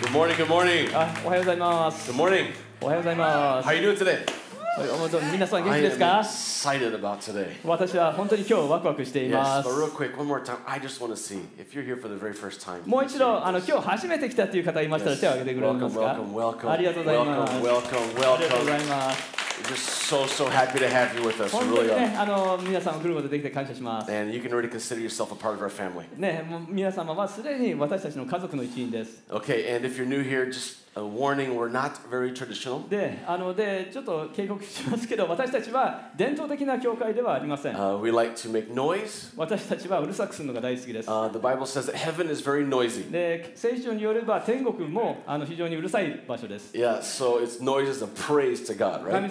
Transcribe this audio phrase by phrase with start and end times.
[0.00, 0.88] Good morning, good morning.
[0.94, 2.10] あおはようございます。
[2.10, 2.46] Good morning.
[2.80, 3.68] おはようございます。
[3.68, 4.24] How you doing today?
[4.78, 7.48] はいおど皆さん元 I 気です am か excited about today.
[7.64, 9.68] 私は本当に今日ワクワクしてい Yes, ま but す。
[9.68, 10.56] real quick, one more time.
[10.66, 12.86] I just want to see if you're here for the very first time.
[12.86, 13.70] もう please 一度 share あの this.
[13.70, 15.20] 今日初めて来たっていう方いましたら Yes.
[15.20, 16.70] 手を挙げてくれま Welcome, すか welcome, welcome.
[16.70, 18.82] ありがとうございます Welcome, welcome, ありがとうござ welcome.
[18.82, 19.36] います。
[19.62, 21.50] We're just so, so happy to have you with us.
[21.50, 22.22] 本 We 当に really ね are.
[22.22, 24.12] あの皆さん来ることできて感謝します。
[24.12, 26.04] And you can already consider yourself a part of our family.
[26.16, 29.22] ねもう皆様はすでに私たちの家族の一員です。
[29.30, 32.88] Okay, and if you're new here, just a warning we're not very traditional.
[32.88, 37.74] であのでちょっと警告しますけど私たちは伝統的な教会ではありません。
[37.74, 39.32] Uh, we like to make noise.
[39.36, 41.08] 私たちはうるさくするのが大好きです。
[41.10, 43.10] Uh, the Bible says that heaven is very noisy.
[43.10, 46.74] で聖書によれば天国もあの非常にうるさい場所です。
[46.74, 49.30] Yeah, so it's noises of praise to God, 神 right?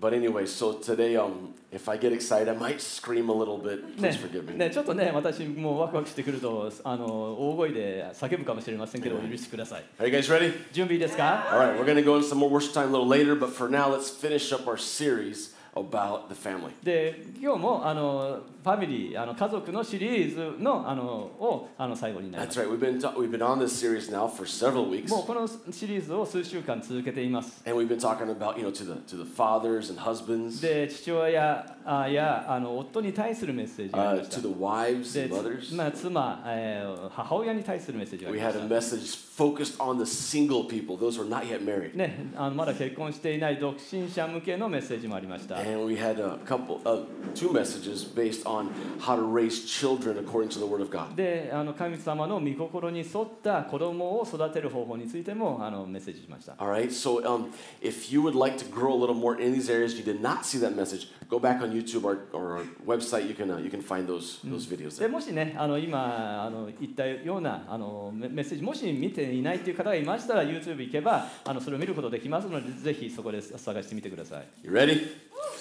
[0.00, 3.82] but anyway, so today, um, if I get excited, I might scream a little bit.
[3.98, 4.56] ね Please forgive me.
[4.56, 9.84] ね、ちょっとね、私もうワクワクしてくるとあの大声で叫ぶかもしれませんけど、お許しください。
[9.98, 10.52] Are you guys ready?
[10.72, 13.34] 準備いいですか All right, we're going to go into some more worship time a little later,
[13.34, 16.72] but for now, let's finish up our series about the family.
[16.82, 22.59] で今日もあの ファミリーあの家族のシリーズのあのをあの最後になりま That's す。
[22.61, 22.69] right.
[22.69, 27.63] We've been ta- we've been on this series now for several weeks, もうこのシリーズを数週間続けています。
[27.67, 34.23] and we've been talking about you know to the to the fathers and husbands, で父親あやあの夫に対するメッセージがあり uh,
[34.25, 34.41] ました to。
[34.41, 35.75] the wives で and mothers.
[35.75, 38.75] まあ、妻、えー母親に対するメッセージがあ We りま had し a た。
[38.75, 41.95] message focused on the single people, those who are not yet married.
[41.97, 45.57] ね、あのまだ結婚していない独身者向けのメッセージもありました。
[45.57, 50.59] And we had a couple of two messages based on how to raise children according to
[50.59, 51.15] the Word of God.
[51.15, 56.53] であの神様の御心に沿った子供を育てる方法についてもあのメッセージしました。
[56.57, 57.51] All right, so um,
[57.81, 60.43] if you would like to grow a little more in these areas, you did not
[60.43, 63.27] see that message, go back on YouTube or, or our website.
[63.27, 74.47] You can, uh, you can find those, those videos で.もしねあの今あの言ったようなあのメメッセージもし見ていないという方がいましたら YouTube 行けばあのそれを見ることできますのでぜひそこで探してみてください。
[74.63, 75.07] You ready?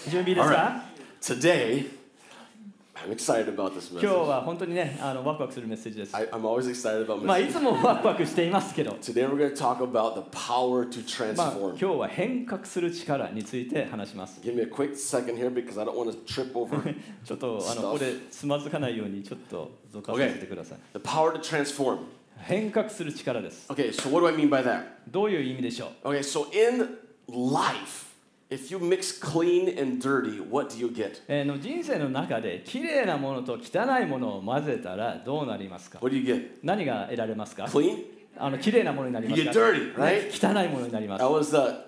[0.08, 0.82] 準備ですか
[1.20, 1.99] Today,
[3.06, 4.26] I'm excited about this 今日 message.
[4.26, 6.14] は本当にねあのワクワクするメッセージです。
[6.16, 7.52] I, I'm always excited about まあい messages.
[7.52, 11.68] つもワクワクしていますけど、Today, we're going to talk about the power to まあ、transform.
[11.70, 14.40] 今日は変革する力について話します。
[14.42, 16.94] Give me a quick second here because I don't want to trip over
[17.24, 20.78] ちょっとあのここでつまずかないようにちょっとどかさせてください。
[20.92, 21.98] the power to transform.
[22.38, 23.70] 変革する力です。
[23.70, 24.84] Okay, so what do I mean by that?
[25.08, 28.09] どういう意味でしょう Okay, so in life,
[28.50, 31.22] if you mix clean and dirty, what do you get?
[31.28, 36.58] えーの人生の中で綺麗なものと汚いものを混ぜたらどうなりますか What do you get?
[36.62, 38.04] 何が得られますか Clean?
[38.36, 40.30] あの綺麗なものになります You か get dirty, ね right?
[40.58, 41.24] 汚いものになりま I す。
[41.24, 41.84] was uh,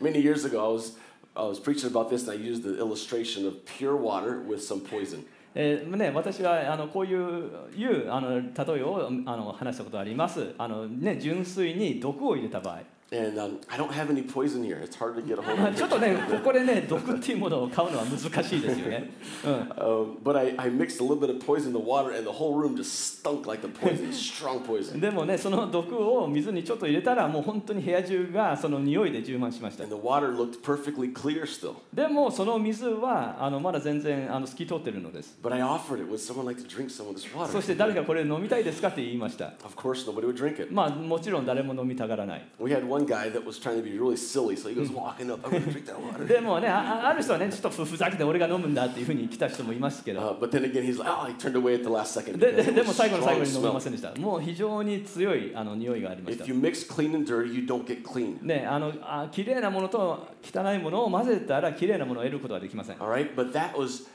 [0.00, 0.60] many years ago.
[0.60, 0.96] I was
[1.34, 4.80] I was preaching about this, and I used the illustration of pure water with some
[4.80, 5.24] poison.
[5.54, 11.16] えーね、私はあのこういういうあの例えをあの話したことありますあの、ね。
[11.20, 12.82] 純粋に毒を入れた場合。
[13.10, 14.78] And um, I don't have any poison here.
[14.84, 15.76] It's hard to get a hold まあ of.
[15.76, 19.10] ちょっとね、ここでね、毒っていうものを買うのは難しいですよね。
[19.46, 22.32] うん Um, but I, I mixed a little bit of poison in the water, and the
[22.32, 25.00] whole room just stunk like the poison, strong poison.
[25.00, 29.84] でもね、その毒を水にちょっと入れたら、もう本当に部屋中がその匂いで充満しました。
[29.84, 31.76] And the water looked perfectly clear still.
[31.94, 35.38] でも、その水はあのまだ全然あの透き通ってるのです。
[35.42, 36.10] But I offered it.
[36.10, 37.62] Would someone like to drink some of this そ water?
[37.62, 39.54] して誰かこれ飲みたいですかって言いました。
[39.64, 40.68] Of course, nobody would drink it.
[40.70, 42.46] まあ、もちろん誰も飲みたがらない。
[42.60, 45.44] We had one guy that was trying to be really silly, so he goes walking up,
[45.44, 46.26] I'm gonna drink that water.
[46.26, 52.38] でもね、ああある人はね、ちょっとふふざけて俺が飲むんだっていうふうに来た人もいますけど、Uh, but then again, he's like, oh, he turned away at the last second.
[52.38, 53.80] でで it で was も最後の最後 strong に飲めま smell.
[53.80, 54.14] せんでした。
[54.20, 56.48] もう非常に強いあの匂いがありました If。
[56.48, 58.42] you mix clean and dirty, you don't get clean.
[58.42, 62.96] ね、あのあ綺麗なものと汚いものを混ぜたら綺麗なものを得ることはできません。
[62.96, 64.08] All right, but that was.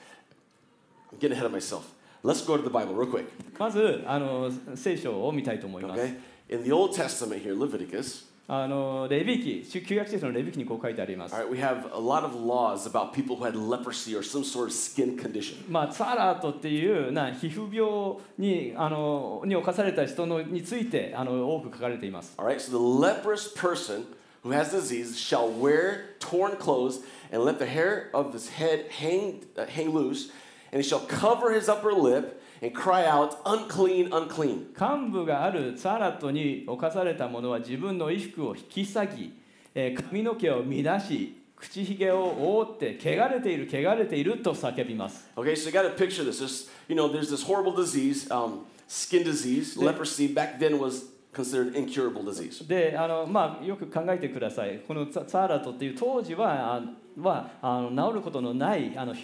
[1.12, 1.84] I'm getting ahead of myself.
[2.24, 3.26] Let's go to the Bible real quick.
[3.59, 6.02] まずあの聖書を見たいと思います。
[6.02, 6.16] Okay,
[6.50, 8.26] in the Old Testament here, Leviticus.
[8.51, 11.34] あのレビ記、旧旧約聖書のレビ記にこう書いてあります。
[11.34, 14.42] All right, we have a lot of laws about people who had leprosy or some
[14.42, 15.63] sort of skin condition.
[15.69, 22.34] まあ、ツァラートっていうな皮膚病にあのに侵された人のについてあの多く書かれています。
[22.39, 24.07] All right, so the leprous person
[24.42, 29.42] who has disease shall wear torn clothes and let the hair of his head hang,
[29.59, 30.30] uh, hang loose,
[30.72, 34.68] and he shall cover his upper lip And cry out, unclean, unclean.
[34.80, 39.34] 幹部があるツァラトに侵された者は自分の衣服を引き裂き、
[39.76, 46.40] えー髪の毛を乱し口ひげを覆って汚れている汚れていると叫びます Okay, so you got to picture this.
[46.40, 49.78] This, you know, there's this horrible disease, um, skin disease.
[49.78, 52.66] Leprosy back then was considered incurable disease.
[52.68, 56.82] であの、まあ、よく考えてくださいこのツァツァーラトっていう当時はあ
[57.22, 59.20] はあの治ることのないあの皮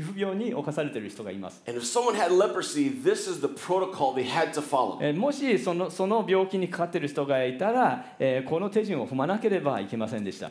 [0.00, 1.62] 膚病に侵されてる人がいます。
[5.00, 10.50] えもしその,その病気にかかっている人がいたら、え、この手順を踏まなければいけませんでした。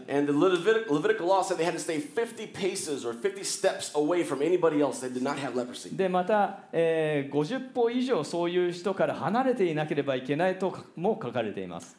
[5.96, 11.96] で、また、えー、50歩以上そういう人から離れていなければいけないとかも書かれています。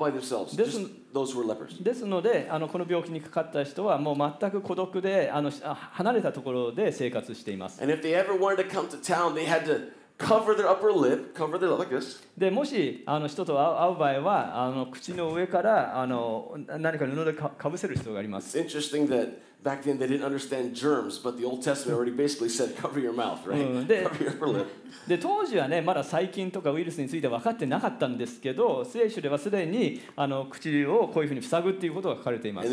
[0.00, 0.56] By themselves.
[0.56, 1.82] This Just is- those who were lepers.
[1.82, 10.68] ですのであのこの病気にかかった人はもう全く孤独であのあ離れたところで生活しています And if they ever wanted to come to town, they had to cover their
[10.70, 20.24] upper lip, cover their lip like this, でもしあの人と会う場合はあの口の上からあの何か布でかかぶせる必要があります It's interesting that back then they didn't
[20.24, 23.58] understand germs, but the Old Testament already basically said cover your mouth, right?
[23.60, 24.66] Mm, cover your upper lip.
[25.06, 32.68] で当時はねまだ細菌とかウイルスについて分かってなかったんですけど聖書ではすでにあの口をこういうふうに塞ぐっていうことが書かれています。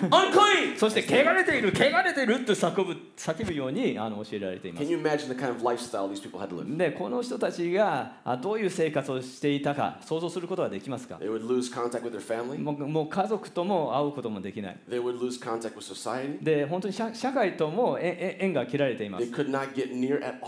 [0.76, 4.84] そして汚れている汚れているって叫ぶ,ようにあの教えられています。
[6.78, 8.12] でこの人たちが
[8.42, 11.18] どういう生活をしていたか想像することはできますか？
[12.58, 14.76] もう,家族とも会うこともできない。
[16.42, 19.24] で本当に社,社会ともええ縁が切られています。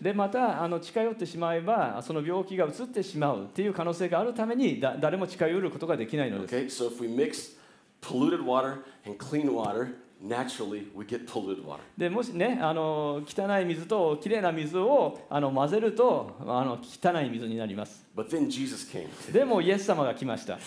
[0.00, 7.56] でまたあの近寄ってしまえばその病気が移ってしまうっていう可能性があるためにだ誰も近寄ることができないのです Okay, so if we mix
[8.00, 11.80] polluted water and clean water, naturally we get polluted water.
[11.96, 19.32] でもしねあの汚い水ときれいな水をあの混ぜるとあの汚い水になります But then Jesus came.
[19.32, 20.58] でもイエス様が来ました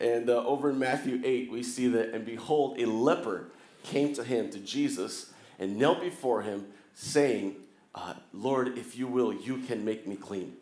[0.00, 3.50] And uh, over in Matthew 8, we see that, and behold, a leper
[3.82, 6.64] came to him, to Jesus, and knelt before him,
[7.00, 7.54] saying,
[7.94, 10.52] uh, Lord, if you will, you can make me clean.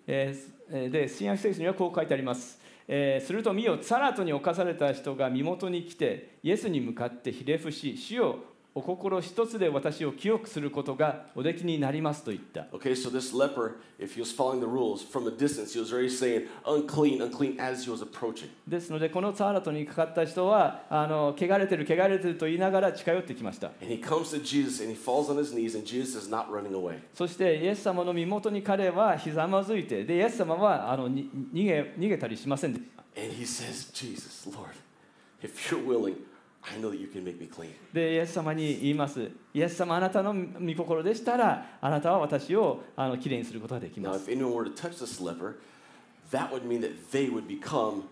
[0.91, 8.39] で新約聖書にはこう書いてあります、えーすると見よサラトに侵された人が身元に来てイエスに向かってひれ伏し主よ
[8.75, 15.93] お心一つで私を清くすることがおできになりますと言った Okay, so this leper, if he was following the rules, from a distance, he was
[15.93, 18.49] already saying, unclean, unclean, as he was approaching.
[18.69, 26.31] ですのでこのサラトにかかった人はあの汚れてる汚れてると言いながら近寄ってきました And he comes to Jesus and he falls on his knees, and Jesus is
[26.31, 26.99] not running away.
[27.15, 32.81] そしてイエス様の身元に彼はひざまずいてでイエス様はあのに逃げ逃げたりしませんで
[33.17, 34.77] And he says, Jesus, Lord,
[35.43, 36.15] if you're willing,
[36.77, 37.71] I know that you can make me clean.
[37.93, 45.55] でイエス様に言いますイエス様あなたの御心でしたらあなたは私をあのきれいにすることができ Now, ます if anyone were to touch this leper,
[46.31, 48.03] that would mean that they would become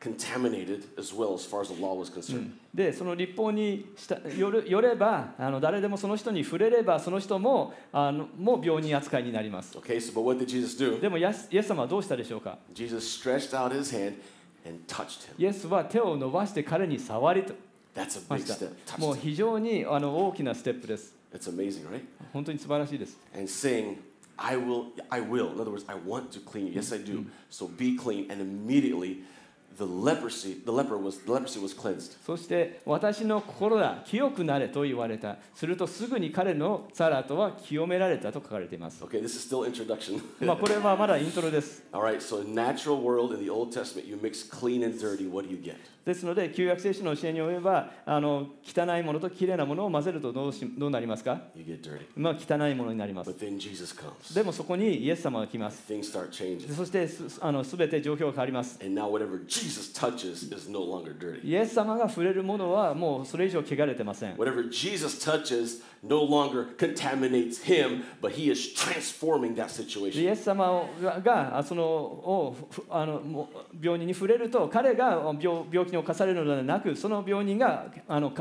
[0.00, 2.52] contaminated as well, as far as the law was concerned.
[2.74, 10.98] でその立法にしたよるよればあの誰でもその人に触れればその人もあのもう病人扱いになります Okay, so but what did Jesus do?
[11.00, 14.14] でもイエスイエス様はどうしたでしょうか Jesus stretched out his hand
[14.66, 15.34] and touched him.
[15.38, 17.52] イエスは手を伸ばして彼に触りと
[17.95, 18.99] That's a ま big した step.
[18.99, 19.21] もう Touched him.
[19.21, 22.01] 非常にあの大きなステップです That's amazing, right?
[22.33, 23.97] 本当に素晴らしいです And saying,
[24.37, 25.53] I will, I will.
[25.53, 26.73] In other words, I want to clean you.
[26.73, 27.25] Yes, I do.
[27.49, 28.29] So be clean.
[28.29, 29.23] And immediately
[29.78, 32.16] the leprosy, the leper was, the leprosy was cleansed.
[32.24, 40.20] そして私の心だ清くなれと言われたするとすぐに彼のサラトは清められたと書かれています Okay, this is still introduction.
[40.44, 44.98] まあこれはまだイントロです All right, so in natural world in the Old Testament, you mix clean and
[44.98, 45.28] dirty.
[45.28, 45.76] What do you get?
[46.04, 52.06] ですので旧約聖書の教えによればあの汚いものときれいなものを混ぜるとどうしどうなりますか You get dirty.
[52.16, 54.34] まあ汚いものになります But then Jesus comes.
[54.34, 56.68] でもそこにイエス様が来ます Things start changing.
[56.68, 61.46] でそしてすあの全て状況が変わります And now whatever Jesus touches is no longer dirty.
[61.46, 70.30] イエス様が触れるものはもうそれ以上汚れてません Whatever Jesus touches no longer contaminates him, but he is transforming that でイ situation.
[70.30, 70.84] エス様
[71.22, 73.48] がそのをふあの
[73.80, 78.32] 病人に触れると彼が病病気に侵されるのではなくその病人があの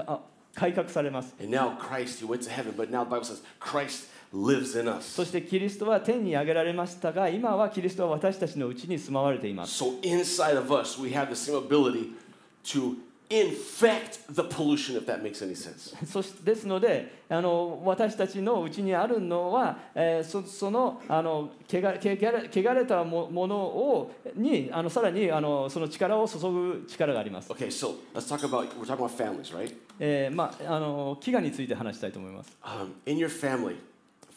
[0.56, 4.80] 改革されます And now Christ, he went to heaven, but now the Bible says Christ lives
[4.80, 5.16] in us.
[5.16, 12.14] そしてキリストは天に上げられましたが今はキリストは私たちのうちに住まわれています So inside of us, we have the same ability
[12.66, 12.98] to
[13.30, 15.96] infect the pollution, if that makes any sense.
[16.06, 27.52] そしですのであの私たちのうちにあるのは、えーそそのあの汚汚れたもものをにあのさらにあのその力を注ぐ力があります。
[27.52, 29.76] Okay, so let's talk about, we're talking about families, right?
[30.00, 32.58] えーまあ、あの飢餓について話したいと思います。
[32.64, 33.76] Um, in your family,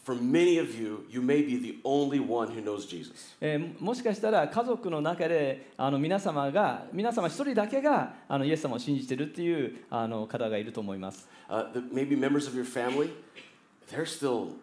[0.08, 3.36] for many of you, you may be the only one who knows Jesus.
[3.42, 11.28] えーもしかしたら家族の中であの皆様が皆様一人だけがあのイエス様を信じているっていうあの方がいると思います。
[11.50, 13.10] Uh, the, maybe members of your family,
[13.92, 14.54] they're still,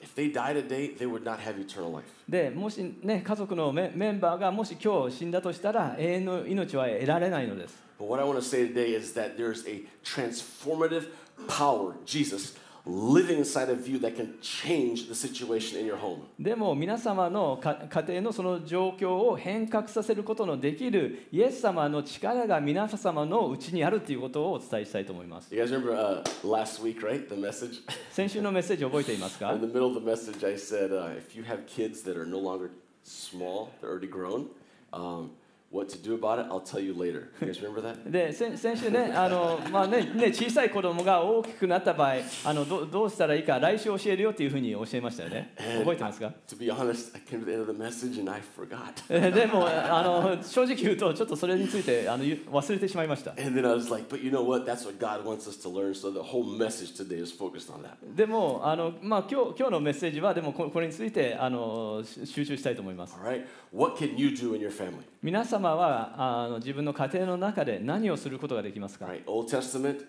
[0.00, 2.04] if they die today, they would not have eternal life.
[2.28, 7.74] でもしね家族のメメンバーがもし今日死んだとしたら永遠の命は得られないのです。
[7.98, 11.08] But what I want to say today is that there's a transformative
[11.48, 12.56] power, Jesus,
[12.87, 16.21] Living inside of you that can change the situation in your home.
[16.39, 25.53] でも皆様のか家庭のその状況を変革させることのできるイエス様の力が皆様のうちにあるということをお伝えしたいと思います。
[25.53, 27.27] You guys remember uh, last week, right?
[27.27, 27.81] The message?
[28.11, 32.17] 先週のメッセージ覚えていますか In the middle of the message, I said, uh, if you have kids that
[32.17, 32.69] are no longer
[33.03, 34.47] small, they're already grown,
[34.91, 35.31] um,
[35.69, 37.29] what to do about it, I'll tell you later.
[37.41, 38.09] You guys remember that?
[38.09, 49.03] で先先週ねあの、まあねね、小さい子供が大きくなった場合あのどどうしたらいいか来週教えるよっていうふうに教えましたよね覚えてますか To be honest, I came to the end of the message and I forgot.
[49.09, 54.65] えでもあの正直言うとちょっとそれについてあの忘れてしまいました And then I was like, but you know what?
[54.65, 55.93] That's what God wants us to learn.
[55.93, 57.97] So the whole message today is focused on that.
[58.15, 63.45] でもあの、まあ、今日今日のメッセージはでもここれについてあのし集中したいと思います All right?
[63.73, 65.03] What can you do in your family?
[65.21, 70.05] 皆様はあの自分の家庭の中で何をすることができますか？Right, Old Testament,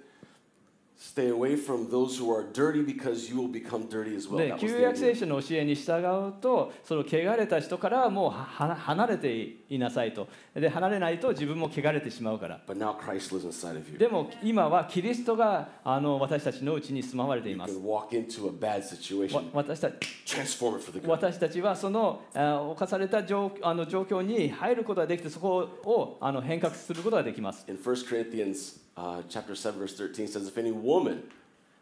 [0.99, 4.57] stay away from those who are dirty because you will become dirty as well.
[4.59, 13.97] 旧約.聖書の教えに従うとその汚れた人からはもうはは離れていなさいとで離れないと自分も汚れてしまうから But now Christ lives inside of you.
[13.97, 19.89] でも今はキリストがあの私たちのうちに住まわれてい You ます can walk into a bad わ situation, 私た
[20.27, 21.09] transform it for the good.
[21.09, 31.24] 私たちはそのあ犯された状あの状況に入ることができてそこをあの変革することができます In 1 Corinthians uh, chapter 7, verse 13 says, If any woman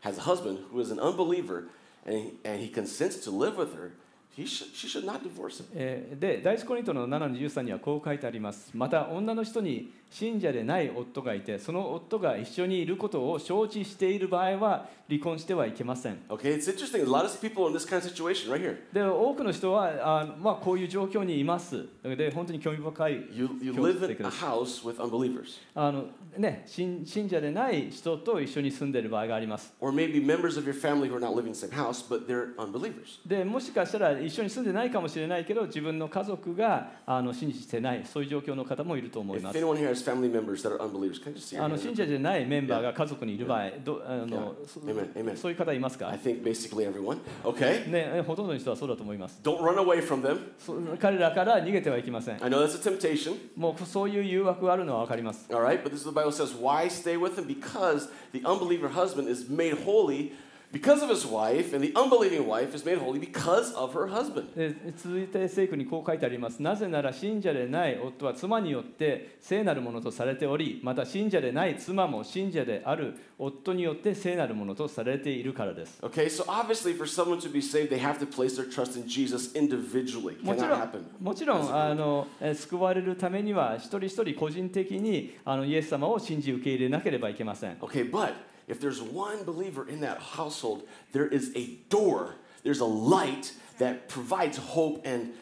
[0.02, 1.66] has a husband who is an unbeliever
[2.06, 3.92] and he, and he consents to live with her,
[4.34, 5.66] he should, she should not divorce him.
[5.76, 17.03] えーで第一コリントの7の13にはこう書いてありますまた女の人に 信者でない夫がいてその夫が一緒にいることを承知している場合は離婚してはいけません Okay, it's interesting.
[17.03, 18.77] A lot of people are in this kind of situation right here.
[18.93, 30.69] で多くの人はあ、まあ、こういう状況にいますで本当に興味深い You, you live in く a house with unbelievers, あの、ね、信信者でない人と一緒に住んでいる場合があります or maybe members of
[30.69, 33.21] your family who are not living in the same house, but they're unbelievers.
[33.27, 41.56] でもしかしたら一緒に住んでないかもしれないけど自分の家族があの信じてないそういう状況の方もいると思い If ます anyone here has family members that are unbelievers, can I just see
[41.56, 41.82] your あの hand?
[41.82, 44.68] 信者じゃないメンバーが家族にいる場合どあの Yeah.
[44.68, 45.38] そ Amen, amen.
[45.38, 47.20] そういう方いますか I think basically everyone.
[47.44, 47.88] Okay.
[47.90, 49.40] ね、ほとんどの人はそうだと思います。
[49.44, 50.40] Don't run away from them.
[50.60, 52.44] そ彼らから逃げてはいけません。
[52.44, 53.36] I know that's a temptation.
[53.56, 55.48] もうそういう誘惑があるのは分かります。
[55.52, 56.56] All right, but this is what the Bible says.
[56.60, 57.46] Why stay with him?
[57.48, 60.32] Because the unbeliever husband is made holy
[60.79, 64.47] because of his wife, and the unbelieving wife is made holy because of her husband.
[64.57, 66.61] で続いて聖句にこう書いてあります。
[66.61, 75.99] なぜなら信者でない夫は妻によって聖なるものとされており、また信者でない妻も信者である夫によって聖なるものとされているからです。
[76.03, 79.55] Okay, so obviously for someone to be saved, they have to place their trust in Jesus
[79.57, 80.43] individually.
[80.45, 80.91] もちろん.
[81.21, 87.77] もちろん.あのえー救われるためには一人一人個人的にあのイエス様を信じ受け入れなければいけません。
[87.79, 88.33] Okay, but
[88.69, 90.83] if there's one believer in that household,
[91.13, 95.35] there is a door, there's a light that provides hope and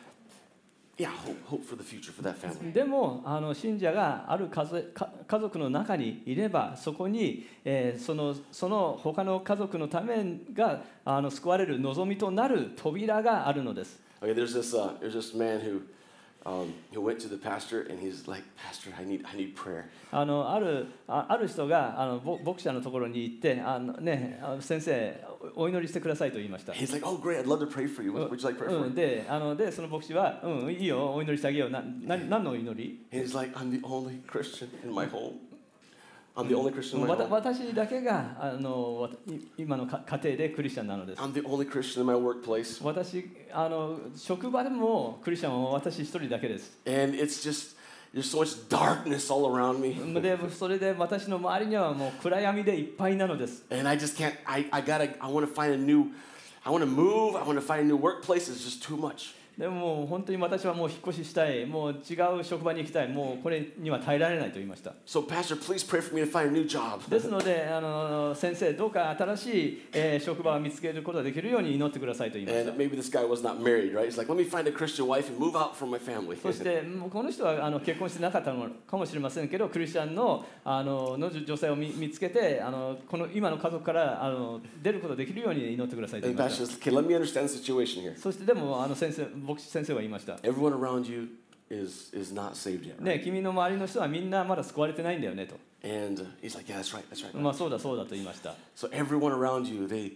[0.97, 2.73] yeah, hope, hope for the future for that family.
[2.73, 14.01] でもあの信者がある家族か家族の中にいればそこに、えーそのその他の家族のためがあの救われる望みとなる扉があるのです。
[14.21, 15.81] Okay, there's this uh, there's this man who
[20.13, 25.25] あるあ,ある人があの牧者のところに行ってあの、ね、先生
[25.57, 26.73] お祈りしてくださいと言いました。
[29.57, 31.71] で、その牧師は、うん、いいよ、お祈りしてあげよう。
[31.71, 33.07] な何の祈り？
[36.37, 37.29] I'm the only Christian in my home.
[37.31, 39.09] 私だけがあの
[39.57, 41.23] 今のか家庭でクリスチャンなのです。
[41.23, 42.85] I'm the only Christian in my workplace.
[42.85, 46.77] 私あの職場でもクリスチャンは私一人だけです。
[46.87, 47.77] And it's just
[48.13, 50.21] there's so much darkness all around me.
[50.21, 53.65] でそれで私の周りにはもう暗闇でいっぱいなのです。
[53.71, 56.07] And I just can't I, I gotta I wanna find a new
[56.65, 58.49] I wanna move, I wanna find a new workplace.
[58.49, 59.35] It's just too much.
[59.59, 67.09] でももう本当に私はもう引っ越ししたいもう違う職場に行きたいもうこれには耐えられないと言いました So, Pastor, please pray for me to find a new job.
[67.09, 74.07] ですのであの先生どうか新しい、えー職場を見つけることができるように祈ってくださいと言いました And maybe this guy was not married, right?
[74.09, 76.37] He's like, let me find a Christian wife and move out from my family.
[76.41, 88.19] そしてもうこの人はあの結婚してなかったのかもしれませんけどクリスチャンのあのの女性を見見つけてあのこの今の家族からあの出ることができるように祈ってくださいと言いまし Pastor た says, okay, let me understand the situation here.
[88.19, 91.29] そしてでもあの先生牧師先生は言いました Everyone around you
[91.71, 93.01] is, is not saved yet?
[93.01, 97.37] ね君の周りの人はみんなまだ救われてないんだよねと And uh, he's like, yeah, that's right, that's right.
[97.39, 100.13] まあそうだそうだと言いました So everyone around you, they,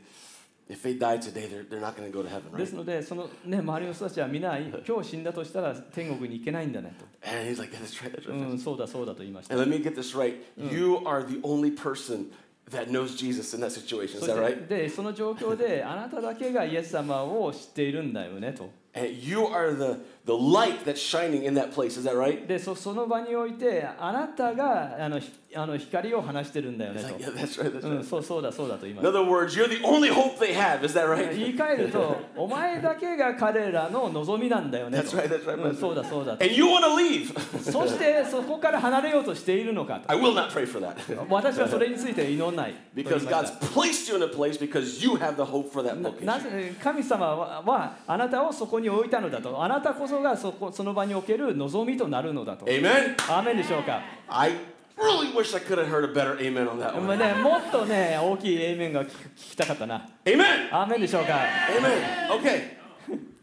[0.70, 2.66] if they die today, they're, they're not going to go to heaven, で right?
[2.66, 8.50] すのでそのね周りの人たちはみんな今日死んだとしたら天国に行けないんだね And he's like, yeah, that's right, that's と right.
[8.50, 10.36] うんそうだそうだと言いました And let me get this right.
[10.56, 12.30] You are the only person
[12.70, 14.18] that knows Jesus in that situation.
[14.20, 14.68] Is そ that し right?
[14.68, 21.96] てでその状況であなただけがイエス様を知っているんだよねと you are the, the light that's shining in that place.
[21.98, 22.46] Is that right?
[22.46, 28.04] でそその場においてあなたがあのひあの光を放してるんだよねと like, yeah, that's right, that's うん、right.
[28.04, 30.84] そうそうだそうだと言いま In す other words, you're the only hope they have.
[30.84, 31.54] Is that 言 right?
[31.54, 35.56] い換えるとお前だけが彼らの望みなんだよね That's と right, that's right.
[35.66, 37.62] うん.そうだそうだと And you want to leave.
[37.72, 40.94] そしてそこから離れようとしているのかと I will not pray for that.
[41.30, 45.94] 私はそれについて祈らない Because God's placed you in a place because you have the hope for that
[45.94, 46.24] な location.
[46.26, 53.14] なぜ神様ははあなたをそこに置いたのだとあなたこそがそこその場における望みとなるのだと Amen?
[53.28, 54.52] アーメンでしょうか I
[54.96, 57.18] really wish I could have heard a better amen on that まあ one.
[57.18, 60.44] ね、もっとね大きい A 面が聞きたかったな Amen.
[60.72, 62.40] アーメンでしょうか Amen.
[62.40, 62.78] Okay.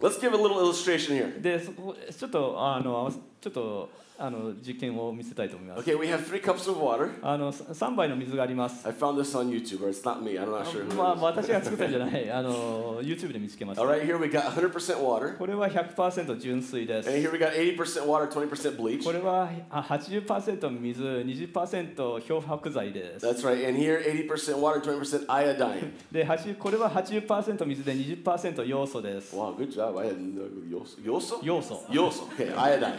[0.01, 1.41] Let's give a little illustration here.
[1.41, 3.11] でそこちょっとあの
[3.41, 7.09] ちょっとあの実験を見せたいと思います Okay, we have three cups of water.
[7.21, 10.39] あの3杯の水があります I found this on YouTube, or it's not me.
[10.39, 10.85] I'm not sure.
[10.87, 15.35] Who まあ.私が作ったんじゃないあの YouTube で見つけました All right, here we got 100% water.
[15.37, 19.03] これは100%純水で And す here we got 80% water, 20% bleach.
[19.03, 23.67] これはあ80%水20%漂白剤です That's right.
[23.67, 25.91] And here 80% water, 20% iodine.
[26.09, 29.99] で80これは80%水で20%要素です Wow, good job.
[29.99, 31.01] I had no yoso.
[31.03, 31.39] Yoso?
[31.43, 32.23] 要素 Yoso.
[32.37, 32.93] Okay, iodine.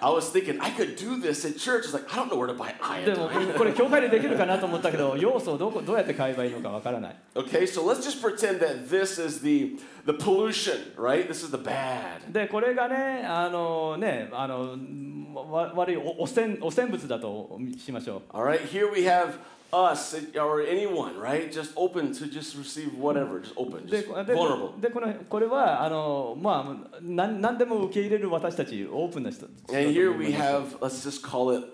[0.00, 1.84] I was thinking I could do this at church.
[1.84, 2.72] It's like I don't know where to buy
[3.04, 3.56] でも iodine.
[3.56, 11.28] これ教会でできるかなと思ったけど要素をどこどうやって買えばいいのかわからない Okay, so let's just pretend that this is the the pollution, right?
[11.28, 12.32] This is the bad.
[12.32, 14.76] でこれがねあのねあの
[15.52, 19.34] わ悪いお汚染汚染物だとしましょ All right, here we have
[19.72, 21.50] us or anyone, right?
[21.50, 24.78] Just open to just receive whatever, just open, うで just で vulnerable.
[24.80, 31.64] でこのこれはあのまあなん何でも受け入れる私たちオープンな人 And here we have, let's just call it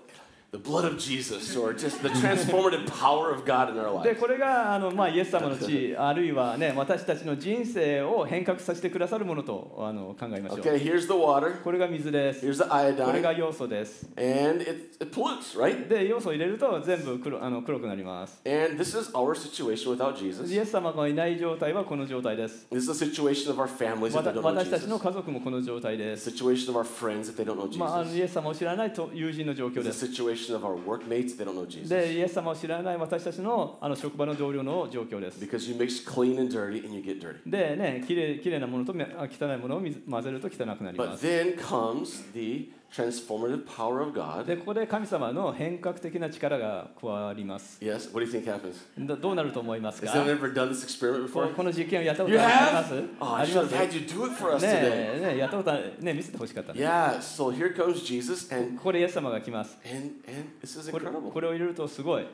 [0.54, 4.20] the blood of Jesus or just the transformative power of God in our で life.
[4.20, 15.58] これがあの、まあ、イエス様の血あるいはね私たちの人生を変革させてくださるものとあの考えましょう Okay, here's the water, これが水です here's the これ iodine, が要素です and it, it pollutes,
[15.58, 15.88] right?
[15.88, 20.54] で要素を入れると全部黒あの黒くなります And this is our situation without Jesus.
[20.54, 24.98] イエス様がいない状態はこの状態です This is the situation of our families わ if た they don't know 私たちの
[24.98, 25.02] Jesus.
[25.02, 28.18] 家族もこの状態で The す situation of our friends if they don't know まあ、あの Jesus.
[28.18, 31.88] イエス様を知らないと友人の状況 The です situation of our workmates they don't know Jesus.
[31.88, 37.38] でイエス様を知らない私たちのあの職場の同僚の状況です Because you mix clean and dirty and you get dirty.
[37.48, 44.44] でねきれいきれいなものと汚いものを水混ぜると汚くなりま But す then comes the transformative power of God.
[44.44, 48.74] でここで神様の変革的な力が加わります Yes, what do you think happens?
[49.06, 51.54] どどうなると思います Has か anyone ever done this experiment こ before?
[51.54, 52.84] この実験をやったことありま?
[52.84, 55.16] す Oh, あ I り should have had you do it for us ね today.
[55.16, 61.30] えねえやったことね見せてほしかったね Yeah, so here comes Jesus, and ここでイエス様が来ます and and this is これ incredible.
[61.32, 62.26] これを入れるとすごい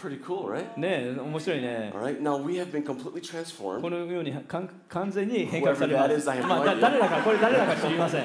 [0.00, 0.78] Pretty cool, right?
[0.78, 3.88] ねえ面白いね All right, now we have been completely こ transformed.
[3.90, 4.32] のように
[4.88, 8.24] 完全に変革されますまあ.誰だかこれ誰だか知りません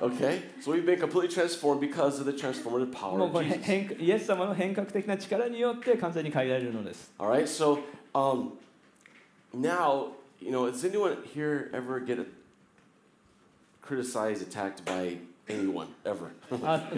[0.00, 3.62] Okay, so we've been completely transformed because of the transformative power もう of これ Jesus.
[3.64, 7.78] 変イエス様の変革的な力によって完全に変えられるのです All right, so
[8.14, 8.52] um,
[9.54, 10.08] now
[10.40, 12.18] you know, does anyone here ever get
[13.80, 15.16] criticized, attacked by
[15.48, 16.30] anyone ever?
[16.62, 16.90] あ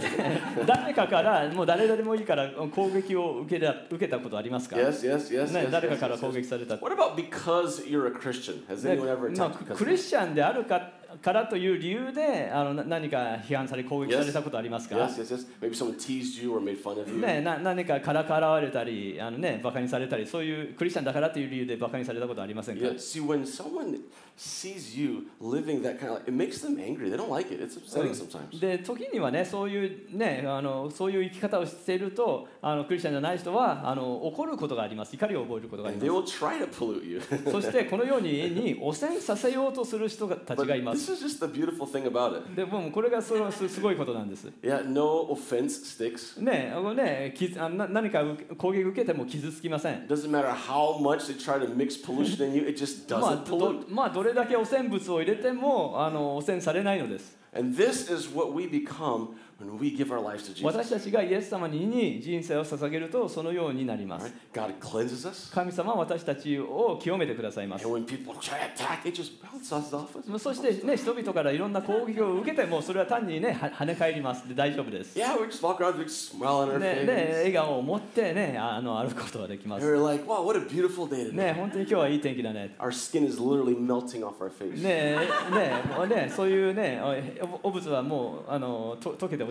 [0.67, 5.53] 誰かからもう誰でもいいから攻撃を受けた受けたことありますか、 yes, yes, yes.
[5.53, 6.41] ね yes, 誰か yes, から yes, 攻 yes.
[6.41, 8.65] 撃された What about because you're a Christian?
[8.69, 10.91] Has ね anyone ever まあ attacked because クリスチャンであるか
[11.22, 15.48] からという理由であのな何か批判され攻撃されたことありますか？Yes, yes, yes.
[15.62, 17.20] Maybe someone teased you or made fun of you.
[17.20, 22.96] ね、な何かからかわれたりあの、ね、バカにされたりそういうクリスチャンだからという理由でバカにされたことありませんか？Yeah.
[22.96, 24.00] See, when someone
[24.38, 27.10] sees you living that kind of life, it makes them angry.
[27.10, 27.62] They don't like it.
[27.62, 28.60] It's upsetting sometimes.
[28.60, 37.22] で時にはねそういうねあのそういう生き方をしているとあのクリスチャンじゃない人はあの怒ることがあります怒りを覚えることがありま they will try to pollute you.
[37.22, 42.56] す そしてこのようにに汚染させようとする人たちがいま this す is just the beautiful thing about it.
[42.56, 46.42] でもうこれがそのすすごいことなんです Yeah, no offense sticks.
[46.42, 48.24] ねあのねきあな何か
[48.58, 53.46] 攻撃受けても傷つきません doesn't matter how much they try to mix pollution in you, it just まあ doesn't
[53.58, 53.86] ど pollute.
[53.94, 59.30] まあどれだけ汚染物を入れてもあの汚染されないのです And this is what we become
[60.64, 64.34] 私たちがイエス様に人生を捧げるとそのようになります。
[65.54, 67.84] 神様は私たちを清めてくださいます。
[67.84, 67.98] そ
[70.54, 75.20] して、ね、人々からいろんな攻撃を受けてもそれは単に、ね、跳ね返ります大丈夫です。
[75.20, 75.38] Yeah,
[76.80, 79.86] ね、笑顔を持って、ね、あの歩くことができます。
[79.86, 82.62] ね、本当に今日はいい天気だね。
[82.62, 82.78] ね,
[84.82, 85.18] ね,
[86.10, 87.02] ね,そういうね、
[87.64, 89.44] おつはもうあの溶けて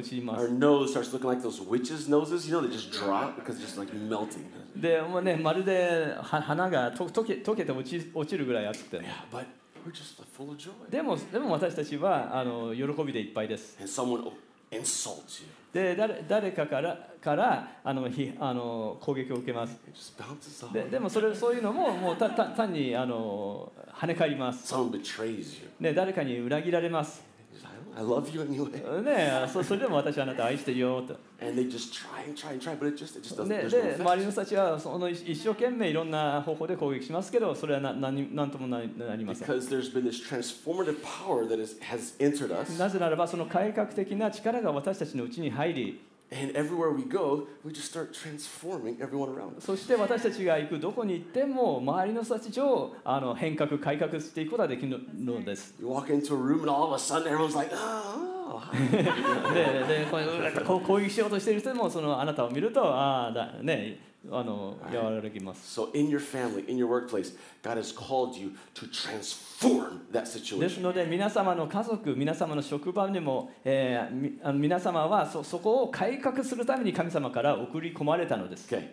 [4.77, 9.05] で、もうね、まるで花が溶,溶けて落ち,落ちるぐらい熱くて。
[10.91, 13.77] でも、でも私たちはあの喜びでいっぱいです。
[15.73, 19.81] で、誰,誰かから,からあのひあの攻撃を受けます。
[20.73, 24.69] で,でもそれ、そういうのも,もうたた単にあの跳ね返ります。
[25.81, 27.25] で、誰かに裏切られます。
[28.01, 29.03] I love you anyway.
[29.03, 33.49] ね、そそれでも私はあなたを愛してるよと And they just try and try and try, but it just, it just doesn't,
[33.49, 42.59] で there's で no 周り.の人たちはその一一生懸命いろんな方法で攻撃しますけどそれはな何何ともななりません Because there's been this transformative power that is, has entered
[42.59, 42.79] us.
[42.79, 46.01] なぜならばその改革的な力が私たちのうちに入り
[49.59, 55.75] そして私たちが行くどこに行っても周りの人たちをあの変革改革していくことができるのです。
[59.53, 64.10] でこういうしよしている人もそのあなたを見るとああね。
[64.31, 70.39] あの和らぎます So in your family, in your workplace, God has called you to transform that です
[70.39, 70.83] situation.
[70.83, 78.89] ので皆様の家族皆様の職場にも、えー皆様はそそこを改革するために神様から送り込まれたのです Okay,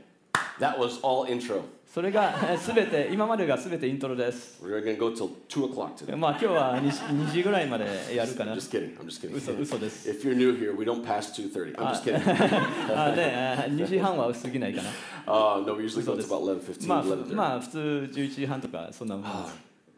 [0.60, 1.62] that was all intro.
[1.92, 6.16] それがすべて今までがすべてイントロです We're going to go till 2 o'clock today.
[6.16, 8.96] まあ今日は 2, 2 時ぐらいまでやるか I'm な just kidding.
[8.98, 9.36] I'm just kidding.
[9.36, 11.76] 嘘嘘です If you're new here, we don't pass 2.30.
[11.76, 12.96] I'm just kidding.
[12.96, 14.88] あね2時半は過ぎないかな
[15.24, 17.34] Uh, no, we usually go So to this- about 11.15, まあ 11.30.
[17.34, 17.78] まあ普通
[18.12, 19.52] 11時半とかそんなもんです Ah,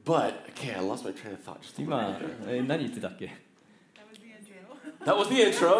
[0.05, 2.57] but, okay, I lost my train of thought just a little 今 bit there.
[2.57, 3.31] えー何言ってたっけ
[5.10, 5.80] That was the intro.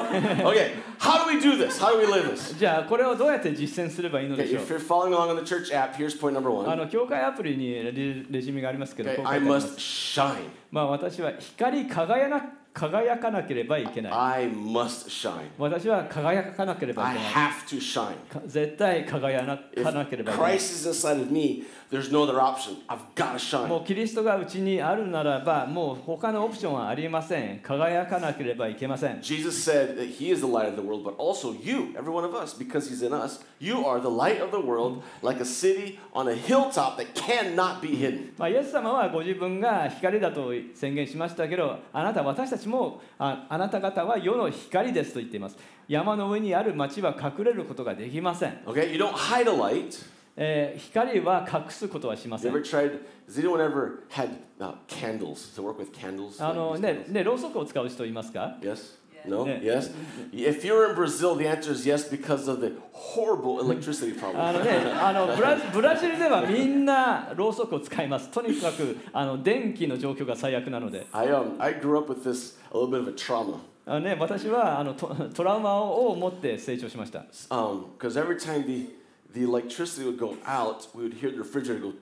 [0.50, 1.78] Okay, how do we do this?
[1.80, 2.58] How do we live this?
[2.58, 6.70] じゃあこれをどうやって実践すればいいので Okay, しょう if you're following along on the church app, here's point number あ
[6.72, 6.76] one.
[6.78, 10.50] の教会アプリにレレジュメがありますけど Okay, こう書い I てあります must shine.
[10.72, 12.42] まあ私は光り輝な
[12.74, 15.32] 輝かなければいけない I must shine.
[15.60, 18.08] 私は輝かなければ I いけない have to shine.
[18.34, 22.78] か絶対輝かなけれ If ばいけない Christ is inside of me, there's no other option.
[22.88, 23.84] I've got to も shine.
[23.84, 32.12] うキリストがうちにあるならばもう他のオプションはありません輝かなければいけません Jesus said that He is the light of the world, but also you, every
[32.12, 35.42] one of us, because He's in us, you are the light of the world, like
[35.42, 38.34] a city on a hilltop that cannot be hidden.
[38.38, 50.19] まあ、イエス様はご自分が光だと宣言しましたけどあなた私たちもああなた方は世の光ですと言っています山の上にある町は隠れることができません、Okay, you don't hide a light.
[50.42, 53.00] えー光は隠すことはしま You せん ever tried?
[53.28, 56.44] Has anyone ever had uh, candles to work with candles?
[56.44, 57.12] あのね candles?
[57.12, 58.98] ねろうそくを使う人いますか Yes?
[59.26, 59.46] No?
[59.46, 59.92] Yes?
[60.32, 64.54] If you're in Brazil, the answer is yes because of the horrible electricity あ problem.
[64.54, 68.30] のね、あのブラブラジルではみんなろうそくを使います。
[68.30, 73.58] とにかくあの電気の状況が最悪なので、I, um, I grew up with this, a little bit of a trauma.
[73.86, 77.26] あのね、私はあのトトラウマを持って成長しました。
[77.50, 78.88] Because every time the,
[79.33, 81.93] the electricity would go out, we would hear the refrigerator go.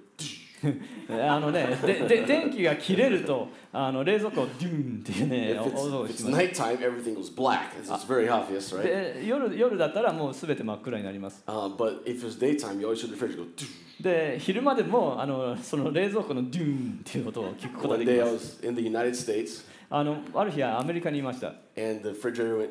[1.10, 6.44] あのね、でで電気が切れるとあの冷蔵庫をデューンっていうね If 音 it's, を if し it's ます。
[6.44, 7.74] nighttime, everything goes black.
[7.82, 8.84] It's, it's very obvious, right?
[8.84, 11.42] で夜夜だったらもうすべて真っ暗になります。
[11.48, 13.46] Uh, but if it's daytime, you always hear the refrigerator go.
[14.00, 18.60] で昼間でもあのその冷蔵庫のデューンっていう音を聞くことが One でき day ま I す。
[18.62, 21.47] was in the United States, あのある日はアメリカにいました。
[21.77, 22.69] and the refrigerator went.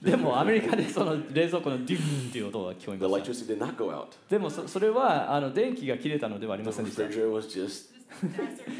[0.00, 3.32] でもアメリカでその冷蔵庫のデューンっていう音が聞こえ The ました。
[3.32, 4.06] electricity did not go out.
[4.30, 7.02] でもそそれはあの電気が切れたのではあり The ませんでした。
[7.02, 7.97] refrigerator was just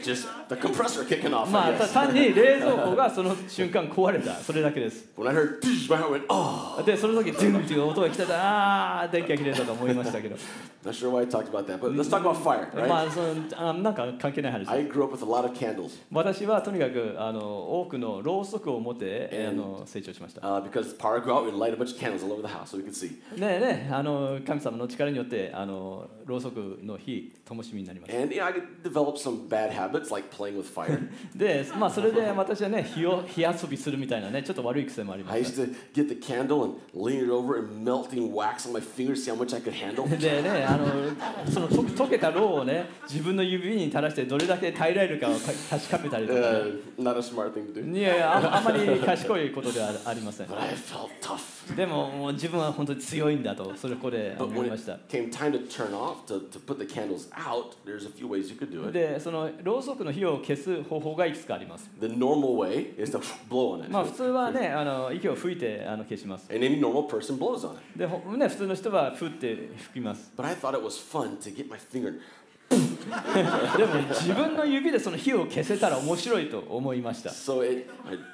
[0.02, 1.48] Just the compressor kicking off.
[1.50, 6.82] ま I あた.単に冷蔵庫がその瞬間壊れたそれだけです When I heard, my heart went, oh.
[6.84, 10.36] でその時ドゥンっていう音が来てたああ電気が切れたと思いましたけど
[10.84, 13.08] Not sure why I talked about that, but let's talk about fire, ま right?
[13.08, 17.40] あそのあなんか関係ない話 I grew up with a lot of candles 私はとにかくあの
[17.80, 22.32] 多くのろうそくを持ってえーあ And- の成長しました uh, because power would go out, we'd light a bunch of candles all
[22.32, 23.10] over the house so we could see.
[23.38, 30.98] ねえねえあの神様の力によってあのろうそくの火灯火になりました And you know, I could develop some bad habits like playing with fire.
[31.34, 38.66] でまあそれで私はね火を火遊びするみたいなねちょっと悪い癖もありま I し used to get the candle and lean it over and melting wax
[38.68, 40.08] on my fingers, see how much I could handle.
[40.08, 45.38] たでねあのそのと溶けたろうをね自分の指に垂らしてどれだけ耐えられるかをか
[45.70, 47.98] 確かめたりとか、ね Uh, not a smart thing to do.
[47.98, 51.74] いやいやああまり賢いことではありません But I felt tough.
[51.76, 56.86] でももう自分は本当に強いんだとそれこで But 思 when いました it came time to turn off, to, to put the
[56.86, 58.92] candles out, there's a few ways you could do it.
[58.92, 63.90] でそのろうそくの火を消す方法がいくつかあります The normal way is to blow on it.
[63.90, 67.80] まあ普通はねあの息を吹いてあの消します And any normal person blows on it.
[67.96, 72.20] でほね普通の人はふって吹きます But I thought it was fun to get my finger
[72.68, 77.88] でも自分の指でその火を消せたら面白いと思いました So it,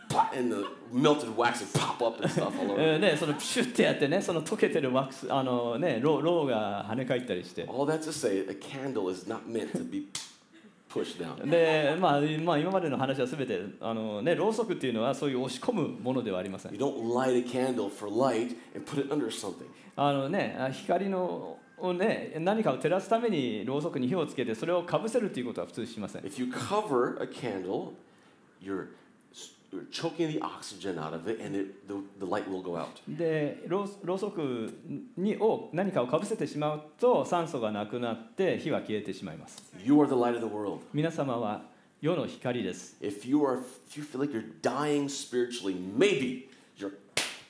[0.08, 2.76] pop, and the melted wax would pop up and stuff all over.
[2.78, 10.08] えーね、そのプシュってやってねその溶けてるワックスあのねろうろうが跳ね返ったりして All that to say, a candle is not meant to be.
[11.44, 16.72] で、まあ、まあ今までの話は全てあのねろうそくっていうのはそういう押し込むものではありません。
[16.72, 19.66] You don't light a candle for light and put it under something.
[19.96, 26.22] あのねあ光のをね何かを照らすためにろうそくに火をつけてそれをかぶせるっていうことは普通しません。
[26.22, 27.92] If you cover a candle,
[28.62, 28.88] you're,
[29.74, 32.88] you're choking the oxygen out of it and it, the, the light will go out.
[33.08, 34.72] でろうろうそく
[35.16, 40.80] にを何かをかぶせてしまうと酸素がなくなって火は消えてしまいます You are the light of the world.
[40.92, 41.62] 皆様は
[42.00, 46.48] 世の光です If you are, if you feel like you're dying spiritually, maybe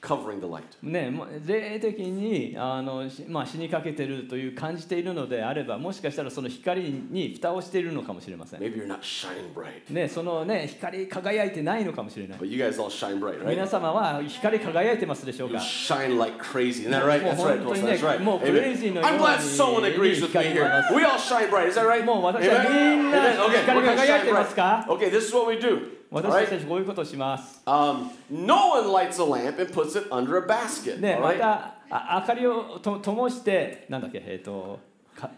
[0.05, 0.63] covering the light.
[0.83, 1.11] ね、
[1.47, 13.67] 霊的にあの、しまあ、死にかけてるという感じているのであればもしかしたらその光に蓋をしているのかもしれません、Maybe you're not shining bright, ね、そのね光り輝いてないのかもしれない but you guys all shine bright, 皆 right?
[13.67, 16.87] 様は光り輝いてますでしょう You か shine like crazy.
[16.87, 17.23] Isn't that right?
[17.23, 17.63] That's right.
[17.63, 18.21] もう本当に Melissa, ね、That's right.
[18.21, 18.75] もう Amen.
[18.75, 20.95] crazy の I'm よう glad に someone agrees with me here.
[20.95, 21.69] We all shine bright.
[21.69, 22.05] Is that right?
[22.05, 22.63] もう私は?
[22.65, 22.69] み
[23.09, 24.85] んな光輝いてますか.
[24.89, 26.04] Okay, this is what we do.
[26.15, 26.61] 私た right?
[26.61, 27.61] ちこういうことをします。
[27.67, 31.01] Um, no one lights a lamp and puts it under a basket.
[31.01, 31.39] ね、all ま right?
[31.41, 34.79] たあ明かりをと灯して、なんだっけ、えっ、と、
[35.17, 35.29] か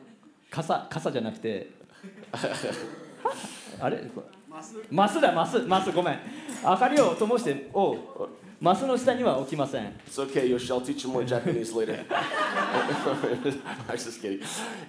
[0.50, 1.70] 傘傘じゃなくて、
[3.80, 4.02] あれ？
[4.90, 5.20] マス？
[5.20, 6.18] だ、マス、マス、ごめん。
[6.62, 7.96] 明かりを灯して、お
[8.66, 9.92] マスの下には置きません。
[10.09, 10.72] It's okay, Yoshi.
[10.72, 12.05] I'll teach you more Japanese later.
[12.11, 14.40] I was just kidding.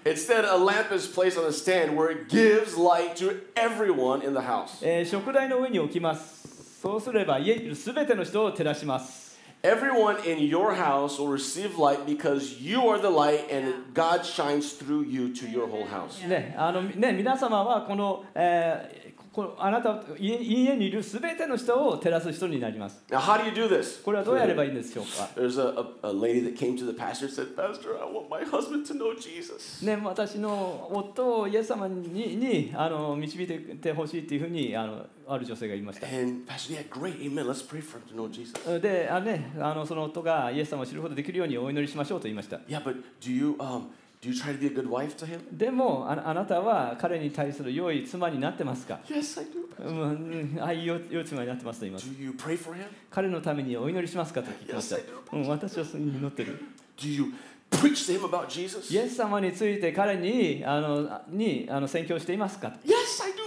[0.03, 4.33] Instead, a lamp is placed on a stand where it gives light to everyone in
[4.33, 4.79] the house.
[4.81, 6.81] えー食台の上に置きます。
[6.81, 9.37] そうすれば家にいるすべての人を照らします。
[9.61, 15.07] Everyone in your house will receive light because you are the light and God shines through
[15.07, 16.27] you to your whole house.
[16.27, 19.06] ね、あのね皆様はこの、えー
[19.37, 23.03] このあなた家家にいるすべての人を照らす人になります。
[23.07, 24.01] Now, how do you do this?
[24.01, 25.29] これはどうやればいいんでしょうか。
[25.39, 28.43] There's a, a, a lady that came to the pastor and said, Pastor, I want my
[28.43, 29.85] husband to know Jesus.
[29.85, 36.07] ね、私の夫をイエス様ににあの導いててほしいっていうふうにあのある女性が言いました。
[36.07, 37.45] And Pastor, yeah, great, amen.
[37.45, 38.79] Let's pray for him to know Jesus.
[38.81, 42.57] であ、ね、あのその夫がイエス様を知ることができるようにお祈りしましょうと言いました。
[42.67, 43.83] Yeah, but do you um
[44.21, 45.39] do you try to be a good wife to him?
[45.51, 50.63] でもああなたは彼に対する良い妻になってますか？Yes, I do.
[50.63, 52.07] あいよ良い妻になってますと言います。
[52.07, 52.83] Do you pray for him?
[53.11, 54.41] 彼のためにお祈りしますか？
[54.41, 54.99] と聞きました Yes,
[55.31, 55.39] I。
[55.41, 56.59] うん、私はそれに祈ってる。
[56.97, 57.33] Do you
[57.69, 58.91] preach to him about Jesus?
[58.93, 63.46] イエス様について彼にあのにあの宣教していますか？Yes, I do.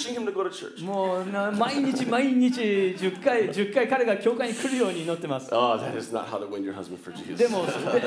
[0.00, 0.82] pushing him to go to church.
[0.84, 5.48] もうな毎日毎日10回10回彼が教会に来るように祈ってます。
[5.54, 7.48] Oh, that is not how to win your husband for で Jesus.
[7.50, 7.66] も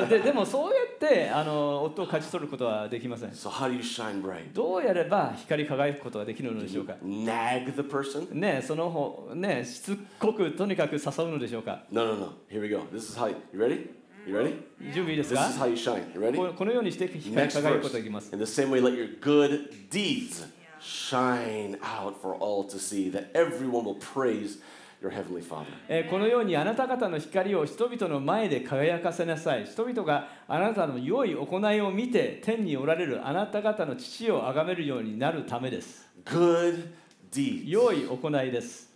[0.09, 3.29] でででもそうやってあの夫を勝ち取ることはできません。
[3.31, 4.53] So, how do you shine bright?
[4.53, 6.93] どうやれば光り輝くことができるのでしょうか。
[7.03, 8.33] Nag the person?
[8.33, 11.83] ねその方ねしつこくとにかく誘うのでしょうか。
[11.91, 12.33] No, no, no.
[12.49, 12.79] Here we go.
[12.93, 13.89] This is how you, ready?
[14.25, 14.55] You ready?
[14.93, 16.13] 準備いいです This か is how you shine.
[16.15, 16.37] You ready?
[16.37, 18.33] ここのようにして光り輝くこと.ができます。
[18.33, 20.45] In the same way, let your good deeds
[20.83, 24.59] shine out for all to see, that everyone will praise
[25.01, 25.65] your heavenly Father.
[25.87, 29.65] えーこのようにあなた方の光を人々の前で輝かせなさい。
[29.65, 36.09] 人々があなたの良い行いを見て天におられるあなた方の父を崇めるようになるためです。
[36.25, 36.87] Good
[37.31, 37.69] deeds.
[37.69, 38.93] 良い行いです。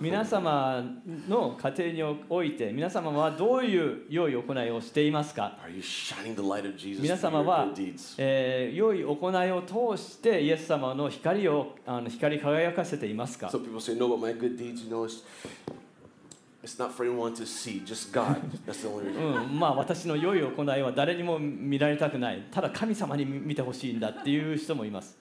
[0.00, 0.82] 皆様
[1.28, 5.58] の家庭において、皆様はどういう良い行いをしていますか？
[7.02, 7.66] 皆様は、
[8.72, 13.50] 良い行いを通して、イエス様の光をあの光り輝かせていますか、
[19.58, 22.42] まあ私の良い行いは誰にも見られたくない。
[22.50, 25.18] ただ神様に見てほしいんだっていう人もいます。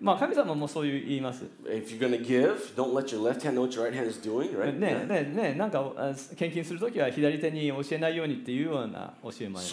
[0.00, 1.44] まあ神様もそういう言います。
[4.72, 5.92] ねねね、なんか
[6.36, 9.68] 献金するときは左手に教えないようにっていうような教えもあります。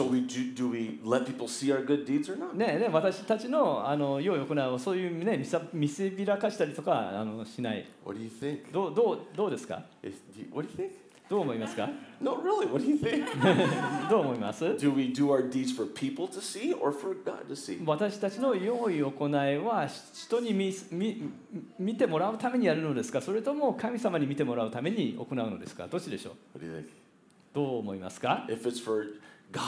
[2.53, 5.43] ねね、私たちの,あの良い行いはそういう、ね、
[5.73, 7.85] 見せびらかしたりとかあのしない。
[8.05, 8.71] What do you think?
[8.71, 10.91] どうどうどうですか If, do you, what do you think?
[11.29, 13.25] どう思いますか No, really, what do you think?
[14.09, 17.81] どう思います do we do our deeds for people to see or for God to see?
[17.85, 21.31] 私たちの良い行いは人に見見
[21.79, 26.89] 見てもらうためにやるのですかそれとも神様に見てもらうために行うのですかどっちでしょう What do you think?
[27.53, 29.05] どう思いますか If it's for
[29.53, 29.61] God,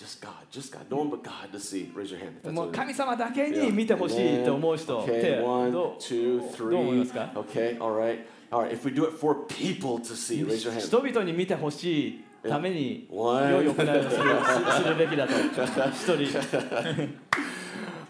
[0.00, 2.50] just God, just God, no one but God to see, raise your hand.
[2.52, 7.06] もう.神様だけ.に見てほしいと思う人 Okay, 手 one, ど two, どう思いま three.
[7.06, 8.20] すか Okay, all right.
[8.50, 10.80] All right, if we do it for people to see, raise your hand.
[10.80, 16.40] 人々に見てほしいために.良い行いをするべきだと一人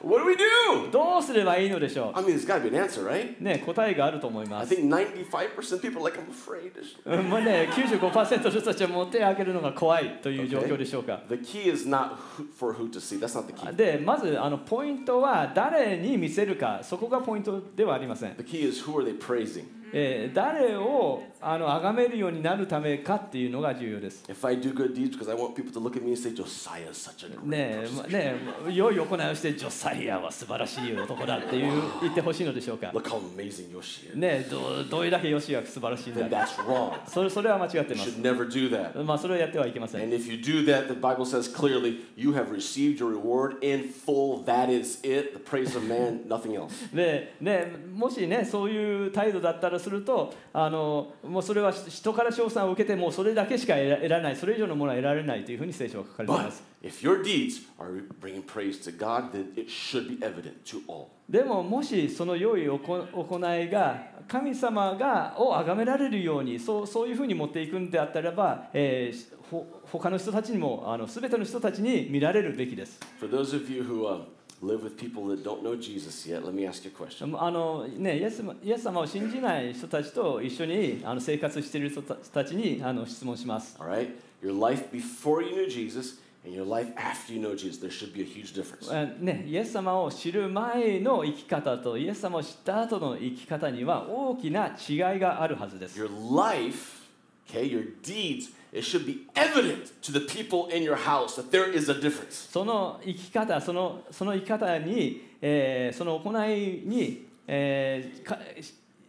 [0.03, 0.91] What do we do?
[0.91, 3.37] どうすればいいのでしょ I mean, there's got to be an answer, right?
[3.39, 6.73] うね答えがあると思い I ます think 95% of people are like, I'm afraid.
[7.05, 13.19] うんまあね95%の人たちはもう手を挙げるのが怖いという状況でしょうか The key is not who, for who to see.
[13.21, 13.77] That's not the key.
[13.77, 19.65] でまずあのポイントは誰に見せるかそこがポイントではありません、The key is who are they praising?
[19.93, 26.19] えー誰をあの崇めるようになるためかっていうのが重要です If I do good deeds because I want people to look at me and
[26.19, 27.97] say, Josiah is such a great ねえ person.
[28.03, 28.35] まね
[28.69, 34.17] え良い行いをしてジョサイアは素晴らしい男だっていう言ってほしいのでしょうか Look how amazing Yoshi is.
[34.19, 36.93] ねえどどれだけヨシアが素晴らしいん Then だ that's wrong.
[37.09, 39.03] それそれは間違って You ます should never do that.
[39.03, 43.57] まあそれをやってはいけません And if you do that, the Bible says clearly, you have received your reward
[43.65, 44.45] in full.
[44.45, 45.33] That is it.
[45.33, 46.95] The praise of man, nothing else.
[46.95, 60.81] でね、もしねそういう態度だったらするとあのもうそれは人から称賛を受けてもうそれだけしか得られないそれ以上のものは得られないというふうに聖書は書かれています if your deeds are bringing praise to God, then it should be evident to
[60.89, 61.09] all.
[61.29, 74.23] でももしその良い行行いが神様がを崇められるようにそうそういうふうに持っていくんであったらば、えーほ他の人たちにもあの全ての人たちに見られるべきです For those of you who uh,
[74.63, 77.35] live with people that don't know Jesus yet, let me ask you a question.
[77.39, 83.77] あのね、イエスイエス様を信じない人たちと一緒にあの生活している人たちにあの質問します。
[83.81, 84.11] All right?
[84.43, 88.13] Your life before you knew Jesus and your life after you know Jesus, there should
[88.13, 88.93] be a huge difference.
[88.93, 95.99] えね、イエス様を知る前の生き方とイエス様を知った後の生き方には大きな違いがあるはずです。
[95.99, 97.09] Your life,
[97.49, 101.69] okay, your deeds, it should be evident to the people in your house that there
[101.73, 102.51] is a difference.
[102.53, 108.39] その生き方、そのその生き方に、えーその行いに、えーか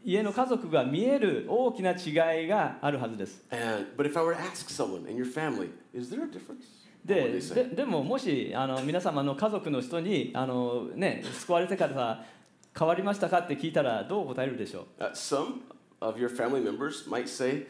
[0.04, 3.44] 家の家族が見える大きな違いがあるはずです。
[3.52, 6.82] And, but if I were to ask someone in your family, is there a difference?
[7.06, 7.76] でで?
[7.76, 12.24] でももしあの皆様の家族の人にあの、ね、救われてからさ
[12.78, 15.62] 変わりましたかって聞いたらどう答えるでしょう Uh, some
[16.00, 17.68] of your family members might say.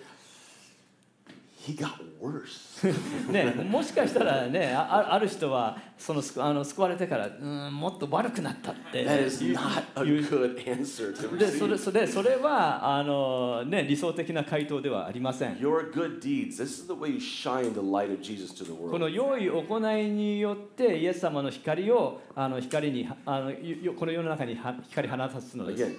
[3.31, 16.63] ね、もしかしたらねああある人はその救あの救われてからうーんもっと悪くなったって That is 言う not a 言う good answer to でそれ.それそれはあの、ね、理想的な回答ではありません Your good deeds, this
[16.63, 18.99] is the way you shine the light of Jesus to the こ world.
[18.99, 23.51] の良い行いによってイエス様の光をあの光にあの
[23.97, 24.57] この世の中に
[24.89, 25.95] 光を放つのです。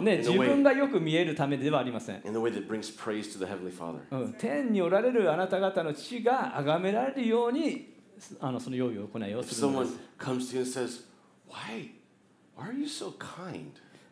[0.00, 2.20] ね、自分がよく見えるためではありません。
[4.38, 7.94] 天におられるあなた方の血が崇められるように
[8.40, 9.60] あのその用意を行いをすす。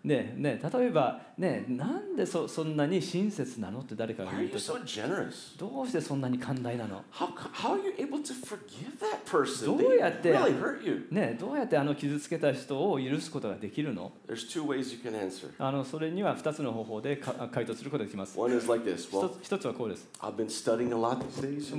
[0.06, 4.58] ねね、例えば、ね、なんでそ,そんなに親切なのって誰かが言うと、
[5.58, 7.02] どうしてそんなに寛大なの？
[9.66, 10.32] どうやって、
[11.10, 14.12] ね、どうやってあの傷つけた人を許すことができるの,
[15.58, 18.38] あのそれには2つの方法でか回答することができます。
[19.42, 20.06] 一、1つはこうです。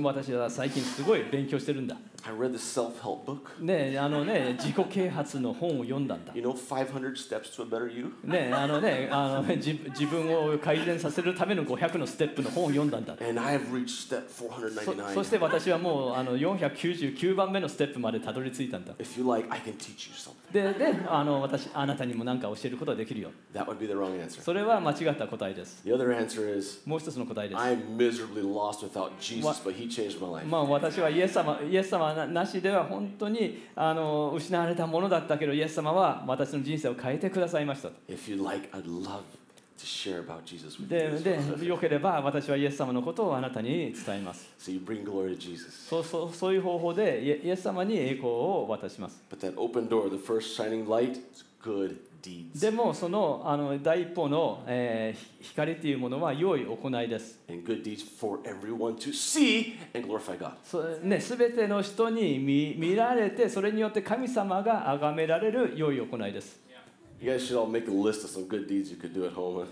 [0.02, 1.96] 私は最近すごい勉強してるんだ。
[2.28, 3.58] I read the self-help book.
[3.64, 8.12] ねあのね自己啓発の本を読んだんだ You know, 500 steps to a better you.
[8.22, 15.14] ねあのねあの自自分を改善させるための500のステップの本を読んだんだ And I have reached step そ 499.
[15.14, 20.34] そして私はもうあの499番目のステップまでたどり着いたんだ If you like, I can teach you something.
[20.52, 24.40] でであの私あなたにも何か教えることができるよ That would be the wrong answer.
[24.40, 30.30] それは間違った答えです The other answer is もう一つの答えです I'm miserably lost without Jesus, but He changed my
[30.42, 30.46] life.
[30.48, 39.22] まあ、私はイエス様イエス様ななしでは本当にあの失われたものだったけどイエス様は私の人生を変えてくださいましたと If you like, I'd love
[40.88, 41.10] で、
[41.56, 44.48] でよければ私はイエス様のことをあなたに伝えます。
[45.88, 49.22] そうそうそういう方法でイエス様に栄光を渡します。
[52.54, 57.38] でもそのあの第一歩の、えー、光というものは良い行いです。
[61.02, 66.60] ねすべての人に見見られてそれによって神様が崇められる良い行いです。
[67.20, 69.66] You guys should all make a list of some good deeds you could do at home.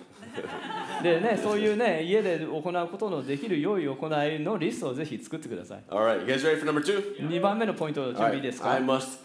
[1.03, 5.83] でね、そういうね、家で行うことのできる良い行いのリストをぜひ作ってください。
[5.89, 7.17] All right, you guys ready for number two?
[7.19, 9.19] 2番目のポイント、準備いい right, です I か must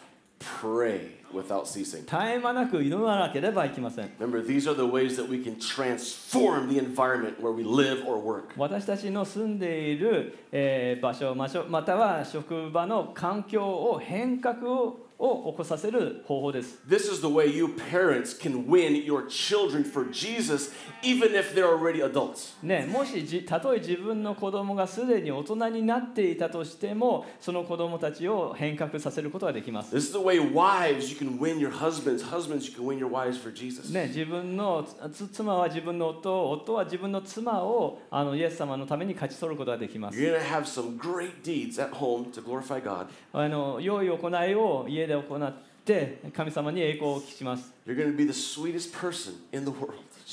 [0.62, 2.02] pray without ceasing.
[2.02, 4.12] 絶え間なく祈らなければいけません。
[4.20, 8.54] Remember, these are the ways that we can transform the environment where we live or work.
[8.56, 16.80] 私たちの住んでいる、えー場所または職場の環境を変革をを起こさせる方法です。
[16.88, 20.72] This is the way you parents can win your children for Jesus,
[21.04, 22.56] even if they're already adults.
[22.64, 29.96] ね、もしじたとえ自分の子供がすでに大人になっていたとしてもその子供たちを変革させることができます。
[29.96, 32.24] This is the way wives, you can win your husbands.
[32.24, 33.94] Husbands, you can win your wives for Jesus.
[33.94, 40.18] ね、自分のつ妻は自分の夫を夫は自分の妻をあのイエス様のために勝ち取ることができます。
[40.18, 43.08] You're to have some great deeds at home to glorify God.
[43.34, 45.54] あの良い行いを家でで行っ
[45.84, 47.74] て神様に栄光を期します。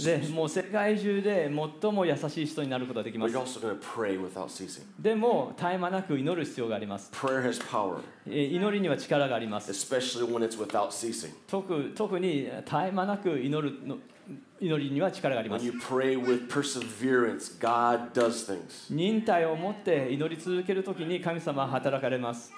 [0.04, 1.50] で、もう世界中で
[1.82, 3.32] 最も優しい人になることができます。
[5.00, 7.10] でも、絶え間なく祈る必要があります。
[8.26, 9.72] 祈りには力があります。
[11.48, 13.98] 特,に絶え間なく祈るの。
[14.60, 15.64] 祈りには力があります。
[18.90, 22.52] 忍耐を持って祈り続けるときに神様は働かれます。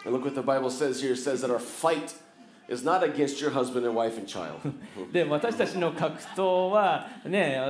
[2.70, 4.60] Is not against your husband and wife and child.
[5.12, 7.60] で私たちの格闘は、ね、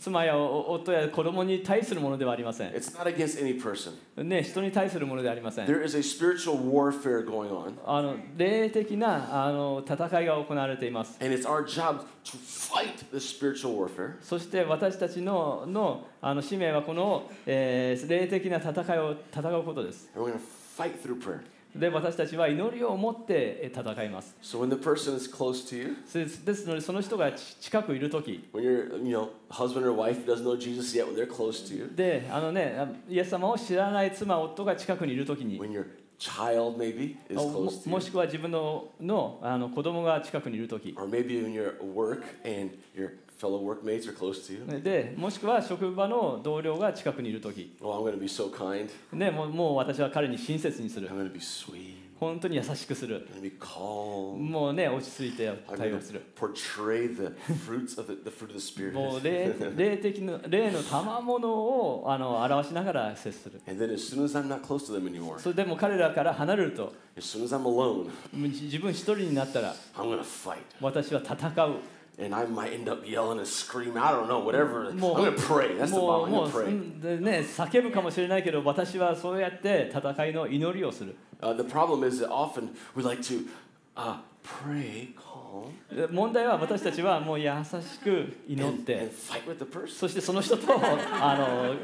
[0.00, 3.92] 妻やお夫や子供に対するものではありません、It's not against any person.
[4.22, 13.04] ね、人に対するものではありません There is a spiritual warfare going on, あの霊的なあの戦いが行われています and it's our job to fight
[13.12, 20.40] the spiritual warfare そして私たちののあの使命はこの、えー霊的な戦いを戦うことです and we're going to
[20.76, 21.40] fight through prayer.
[21.74, 29.84] で私たちは祈りを持ってえー戦います So when the person is close to you, ですですのでその人がち近くいる時 when your you know husband
[29.84, 35.86] or wife doesn't know Jesus yet, when they're close to you, であのねあイエス様を知らない妻夫が近くにいる時に when your
[36.18, 42.22] child maybe is も close to も you, しくは自分ののあの子供が近くにいる時 or maybe when you're at work
[42.44, 44.82] and your fellow workmates are close to you.
[44.82, 48.88] でもしくは職場の同僚が近くにいる時 Oh, I'm going to be so kind.
[49.12, 52.04] でもうもう私は彼に親切にする I'm going to be sweet.
[52.20, 54.36] 本当に優しくする I'm going to be calm.
[54.38, 57.32] もうね落ち着いて対応する portray the
[57.66, 58.92] fruits of the, the fruit of the spirit.
[58.92, 67.44] もう霊霊的な霊の賜物をあの表しながら接する And then as soon as I'm not close to them anymore, それでも彼らから離れると as soon
[67.44, 70.58] as I'm alone, 自自分一人になったら I'm going to fight.
[70.80, 71.74] 私は戦う
[72.21, 73.97] And I might end up yelling and screaming.
[73.97, 74.89] I don't know, whatever.
[74.89, 75.77] I'm もう going to pray.
[75.77, 76.27] That's the も bottom.
[76.27, 76.65] う I'm も going う to pray.
[76.65, 83.47] うんでね叫ぶかもしれないけど私はそうやって戦いの祈りをする Uh, the problem is that often we like to
[83.95, 89.87] uh, pray, calm, で問題は私たちはもう優しく祈っ and, て and fight with the person.
[89.87, 91.75] そしてその人とあの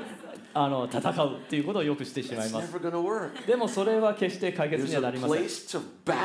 [0.52, 6.16] あの戦うっていうことをよくしてしまいます.でもそれは決して解決にはなりません.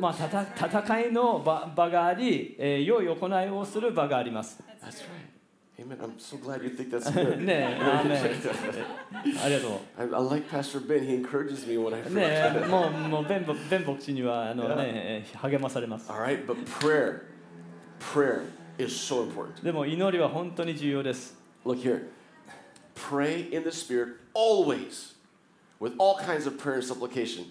[0.00, 4.62] まあ、たた戦いの場場があり、えー良い行いをする場があります。
[5.76, 5.98] Amen.
[5.98, 7.36] I'm so glad you think that's good.
[7.44, 11.00] ねえ、あーねえありがと I, I like Pastor Ben.
[11.04, 12.04] He encourages me when I う。
[12.04, 12.14] preach.
[12.14, 16.08] ねえ、もう、もう、ベンボ、ベン牧師には、あのね、励まされます。
[16.12, 17.22] All right, but prayer,
[17.98, 18.42] prayer
[18.78, 19.64] is so important.
[19.64, 21.36] でも、祈りは本当に重要です。
[21.66, 22.04] Look here.
[22.95, 25.13] Pray in the Spirit always,
[25.79, 27.45] with all kinds of prayer and supplication.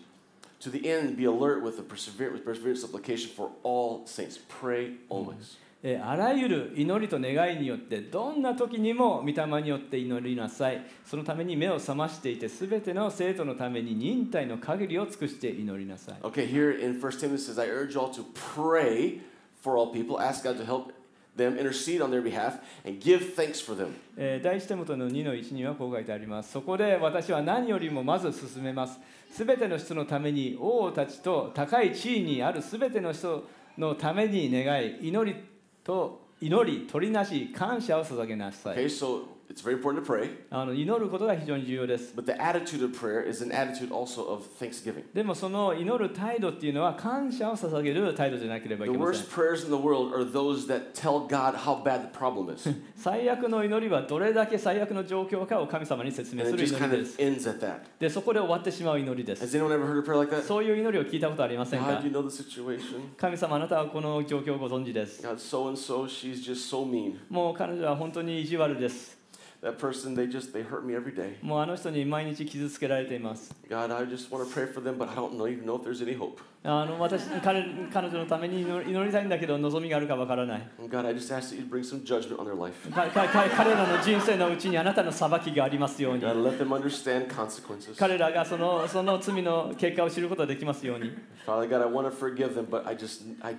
[0.60, 4.38] To the end, be alert with the perseverance, with perseverance supplication for all saints.
[4.48, 5.56] Pray always.
[5.82, 19.20] えーあらゆる祈りと願いによってどんな時にも御霊によって祈りなさいそのために目を覚ましていて全ての生徒のために忍耐の限りを尽くして祈りなさい Okay, here in 1 Timothy it says, I urge you all to pray
[19.62, 20.92] for all people, ask God to help
[21.37, 23.93] them, intercede on their behalf, and give thanks for them.
[24.17, 26.51] えー第一手元の2の1にはこう書いてあります。
[26.51, 28.99] そこで私は何よりもまず進めます。
[29.31, 33.43] すべての人のために王たちと高い地位にあるすべての人
[33.77, 35.37] のために願い、祈り
[35.83, 38.77] と祈り、取りなし、感謝を捧げなさい。
[38.77, 39.23] Okay, so
[39.53, 42.13] it's very important to pray, あの祈ることが非常に重要です。
[42.15, 45.03] but the attitude of prayer is an attitude also of thanksgiving.
[45.13, 49.29] でもその祈る態度っていうのは感謝を捧げる態度じゃなければい The けません worst。
[49.31, 52.69] prayers in the world are those that tell God how bad the problem is.
[52.95, 57.21] 最悪の祈りはどれだけ最悪の状況かを神様に説明 And す it る just 祈 kind り of です。
[57.21, 57.77] ends at that.
[57.99, 59.43] で、そこで終わってしまう祈りです。
[59.43, 60.41] Has anyone ever heard a prayer like that?
[60.41, 62.99] そういう祈りを聞いたことありませんか God, you know the situation.
[63.17, 67.17] 神様あなたはこの状況をご存知です God, so and so, she's just so mean.
[67.29, 69.21] もう彼女は本当に意地悪です
[69.62, 71.36] That person, they just, they hurt me every day.
[71.42, 75.74] もうあの人に毎日傷つけられています God, I just want to pray for them, but I don't know, even know
[75.74, 76.40] if there's any hope.
[76.62, 82.88] あの私彼彼女のために祈り祈りたいんだけど望みがあるかわからない And God, I just ask that you bring some judgment on their life.
[82.90, 87.96] かかか彼らの人生のうちにあなたの裁きがありますように God, let them understand consequences.
[87.96, 91.10] 彼らがそのその罪の結果を知ることができますように
[91.44, 93.56] Father God, I want to forgive them, but I just, I,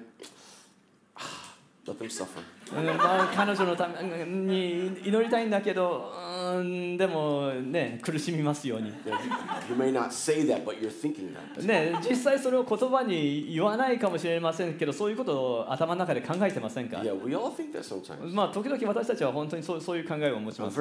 [1.85, 2.41] let them suffer.
[2.74, 6.12] まあ、彼女のために祈りたいんだけど、
[6.56, 8.92] うん、でもね、苦しみますように。
[11.66, 17.14] ね、実際それを言葉に言わないかもしれませんけど、そういうことを頭の中で考えてませんか？Yeah,
[18.34, 20.76] まあ、時々私たちは本当にそう,そういう考えを持ちます。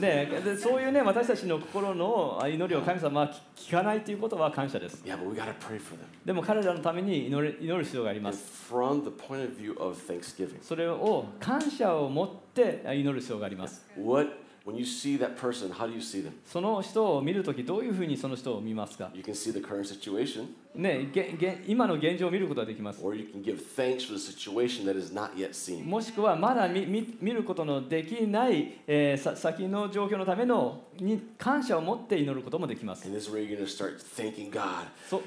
[0.00, 5.02] ででそういうね私たちの心の祈りを神様は聞,聞かないということは感謝です。
[6.24, 8.72] でも彼らのために祈る,祈る必要があります。
[8.80, 14.30] From the point of view of thanksgiving, それを感謝を持って祈る必要があります what,
[14.64, 16.32] when you see that person, how do you see them?
[16.46, 24.84] その人を見るときどういうふうにその人を見ますか、You can see the current situation, ね、げげ今の現状を見ることができます or you can give thanks for the situation
[24.86, 25.84] that is not yet seen.
[25.84, 35.22] もしくはまだ見見見ることのできない、えーさ先の状況のためのに感謝を持って祈ることもできます And this is where you're going to start thanking God そ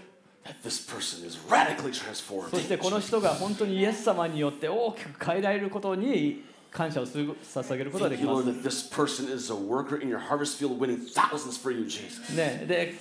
[2.49, 8.45] そしてこの人が本当にイエス様によって大きく変えられることに感謝を捧げることができます。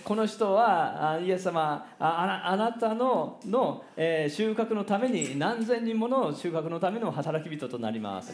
[0.04, 3.40] この人はイエス様あ,なたの,
[3.96, 8.28] 収穫のために何千人もの収穫のための働き人となります。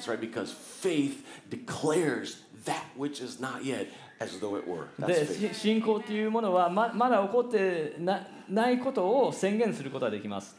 [4.20, 4.86] As though it were.
[4.98, 10.56] That's で信仰というものはままだ起こってなないことを宣言することができます。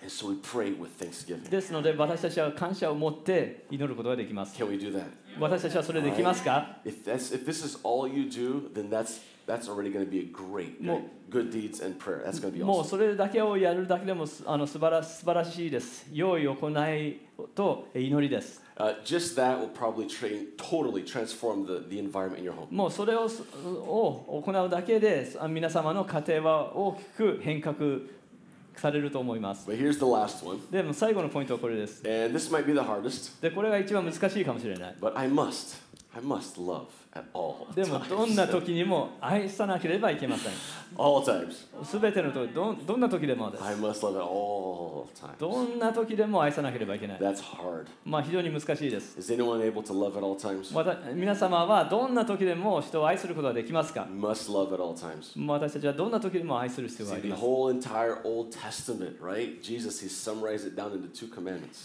[1.50, 4.56] ですので私たちは感謝を持って祈ることができます。
[5.38, 10.20] 私たちはそれできますか If that's if this is all you do, then that's that's already going to be
[10.20, 12.22] a great, great good deeds and prayer.
[12.26, 12.84] That's going to be もう awesome.
[12.86, 16.08] それだけをやるだけでもすあの素晴ら素晴らしいです。
[16.12, 17.20] 用意行い
[17.56, 18.62] と祈りです。
[18.78, 22.68] Uh, just that will probably train, totally transform the, the environment in your home.
[22.70, 27.76] もうそれをすを行うだけであ皆様の家庭は大きく変革
[28.80, 29.68] されると思います。
[30.72, 32.02] でも最後のポイントはこれです。
[33.42, 34.96] で、これが一番難しいかもしれない。
[37.76, 40.54] でも、 どんな時にも愛さなければいけません。
[41.84, 43.64] すべての時ど,どんな時でもです。
[45.40, 47.20] どんな時でも愛さなければいけない。
[48.04, 49.34] まあ非常に難しいです。
[51.14, 54.06] 皆様はどんな時でも人を愛することはできますか？
[54.12, 57.42] 私たちはどんな時でも愛する必要はあります。
[57.42, 59.62] See, right?
[59.62, 60.06] Jesus,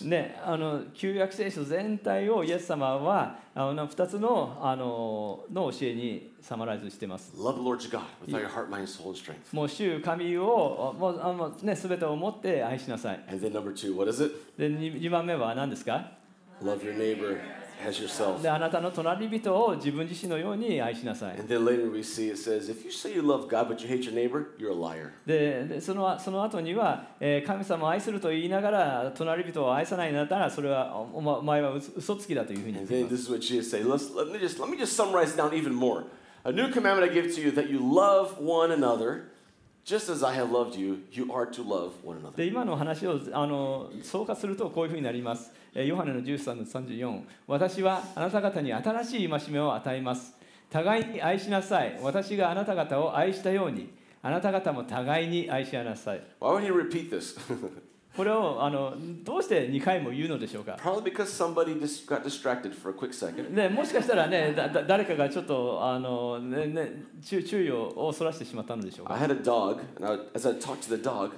[0.05, 6.34] ね、あの旧約聖書全体をイエス様はあの2つの,あの,の教えに。
[6.45, 7.33] サマライズしています。
[7.39, 9.55] Love the Lord your God with all your heart, mind, soul, and strength.
[9.55, 13.25] もう主神をもうあの、ね、全てを持って愛しなさい。
[13.31, 14.35] And then number two, what is it?
[14.59, 16.13] で 2, 番目は何ですか
[16.63, 17.39] Love your neighbor
[17.83, 18.43] as yourself.
[18.43, 21.41] であなたの隣人を自分自身のように愛しなさい。
[21.41, 24.05] And then later we see it says, if you say you love God but you hate
[24.05, 25.13] your neighbor, you're a liar.
[25.25, 33.87] ででそのその後には、えー神様を愛すると言いながら隣人を愛さないんだったらそれはおお前は嘘嘘つきだというふうに言 And then this is what Jesus said.
[33.87, 36.05] Let's, let, me just, let me just summarize down even more.
[36.44, 39.32] A new commandment I give to you that you love one another
[39.86, 42.36] just as I have loved you, you are to love one another.
[42.36, 45.52] で今の話をあの総括するとこういうふうになります。
[45.74, 50.36] えーヨハネの13の34私はあなた方に新しい戒めを与えます。
[50.70, 52.00] 互いに愛しなさい。
[52.02, 53.90] 私があなた方を愛したように
[54.22, 56.22] あなた方も互いに愛しなさい。
[56.40, 57.40] Why would he repeat this?
[58.17, 58.95] これをあの
[59.25, 60.77] どうして2回も言うのでしょうか？
[63.51, 71.31] ねもしかしたらね、だ誰かがちょっとあの、ねね、注意をそらしてしまったのでしょうか？I had a dog, and I, as I talk to the dog,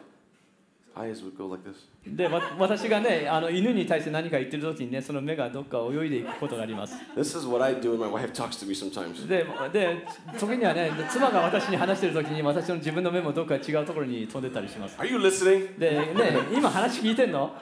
[2.07, 9.27] でわ私がねあの犬に対して何か言ってる時にねその目がどっか泳いでいくことがあります This is what I do when my wife talks to me sometimes.
[9.29, 10.07] でで
[10.39, 15.79] 時にはね妻が私に話してる時に私の自分の目もどっか違うところに飛んでったりします Are you listening?
[15.79, 17.53] でね今話聞いてんの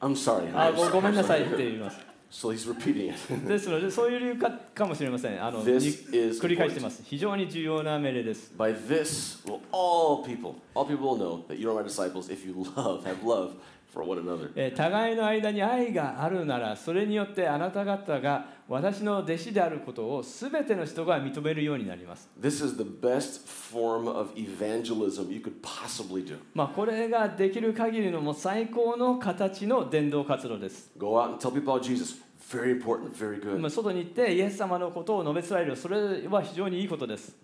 [0.00, 0.50] ？I'm sorry.
[0.54, 3.47] あ.ごめんなさいって言います So he's repeating it.
[3.47, 11.55] ですのでそういう理由かかもしれませんあの This に is 繰り返してます非常に重要な命令です By this will all people, all people will know that
[11.57, 13.53] you are my disciples if you love, have love
[14.74, 22.28] 互いの間に愛があるならそれによってあなた方が私の弟子であることを全ての人が認めるようになります。
[26.54, 30.90] まこれができる限りのも最高の形の伝道活動です。
[30.98, 31.38] Go out and
[33.70, 37.36] 外に行ってイエス様のことを述べ伝えるそれは非常にいいことです。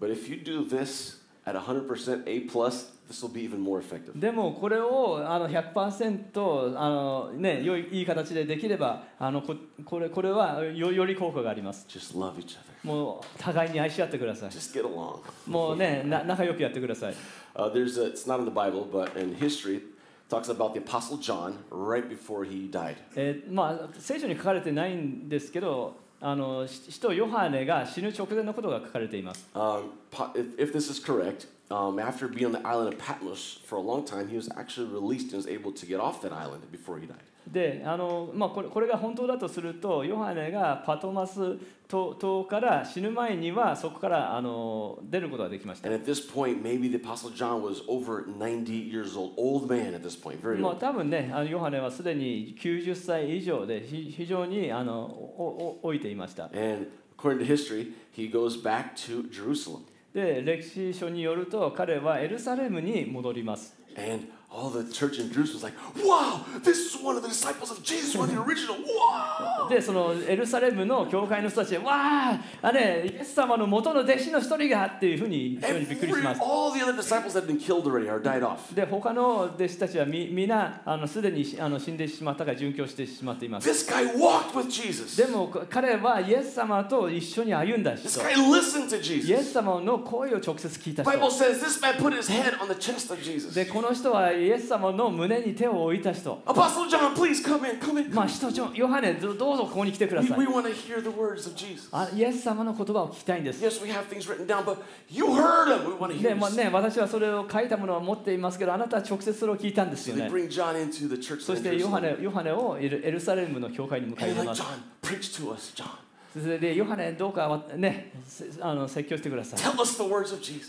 [3.11, 4.13] This will be even more effective.
[4.19, 12.87] でもこれをあの100%あの、ね、良いいい形でできればあのここれこれはよより効果があります Just love each other.
[12.87, 15.19] もう互いに愛し合ってください Just get along.
[15.47, 17.15] もうねな仲良くやってください
[17.57, 19.83] Uh, there's a, it's not in the Bible, but in history,
[20.29, 22.95] talks about the Apostle John right before he died.
[23.17, 29.91] えーまあ、聖書に書かれてないんですけどあのし使徒ヨハネが死ぬ直前のことが書かれています Um,
[30.35, 33.81] if, if this is correct, um, after being on the island of Patmos for a
[33.81, 36.99] long time, he was actually released and was able to get off that island before
[36.99, 37.18] he died.
[37.51, 41.57] であの、まあ、これこれが本当だとするとヨハネがパトマス
[41.89, 49.95] 島島から死ぬ前にはそこからあの出ることができました And at this point, maybe the Apostle John was over 90 years old, old man
[49.95, 50.81] at this point, very まあ、old.
[50.81, 59.89] 多分ねあのヨハネはすでに90歳以上でひ非常にあのおお老いていました And according to history, he goes back to Jerusalem.
[60.15, 63.77] で歴史書によると彼はエルサレムに戻ります。
[63.97, 67.83] And all the church in Jerusalem was like, wow, this is one of the disciples of
[67.85, 68.77] Jesus, one of the original.
[68.77, 69.69] Wow.
[69.71, 78.75] でそのエルサレムの教会の人たちで「わああれイエス様の元の弟子の一人が」っていうふうに非常にびっくりします all the other disciples had been killed already or died off.
[78.75, 85.17] で他の弟子たちはみみんなあのすでにあの死んでしまったか殉教してしまっています This guy walked with Jesus.
[85.17, 89.45] でも彼はイエス様と一緒に歩んだ This 人 guy listened to イエ Jesus.
[89.45, 93.55] ス様の声を直接聞いた The Bible 人 says this man put his head on the chest of Jesus.
[93.55, 98.14] でこの人はイエス様の胸に手を置いた人 Apostle John, please come in, come in.
[98.14, 101.88] まあ人ちょヨハネどどうぞここに来てくだ We, さい we want to hear the words of Jesus.
[101.93, 104.76] あイエス様の言葉を聞きたいんです Yes, we have things written down, but
[105.11, 105.86] you heard him.
[105.88, 111.41] We want to で hear まあ.ね、私はそれを書いたものは持っていますけどあなたは直接それを聞いたんです So よ they ね bring John into the church
[111.43, 114.66] そしてヨハ.ネヨハネをエルサレムの教会に迎え Hey, 入れ like ます John,
[115.03, 115.86] preach to us, John.
[116.35, 118.12] でヨハネどうか、ね、
[118.61, 119.61] あの説教してください。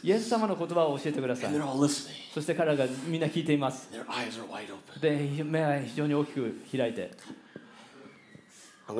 [0.03, 1.53] イエス様の言葉を教えてください。
[2.34, 3.88] そして彼らがみんな聞いています。
[4.99, 7.12] で目は非常に大きく開いて。
[8.88, 8.95] I'm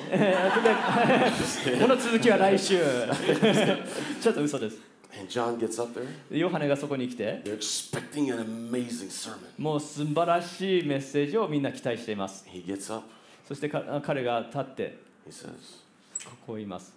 [0.08, 2.78] で この続きは来週。
[4.20, 4.78] ちょっと嘘です。
[6.30, 7.42] ヨハネがそこに来て、
[9.58, 12.44] もう素晴らしいメッセージをみんな期待しています。
[13.48, 15.48] そしてか彼が立って He says,
[16.46, 16.92] こう言います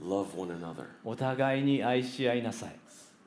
[0.00, 0.84] Love one another.
[1.04, 2.76] お互いに愛し合いなさい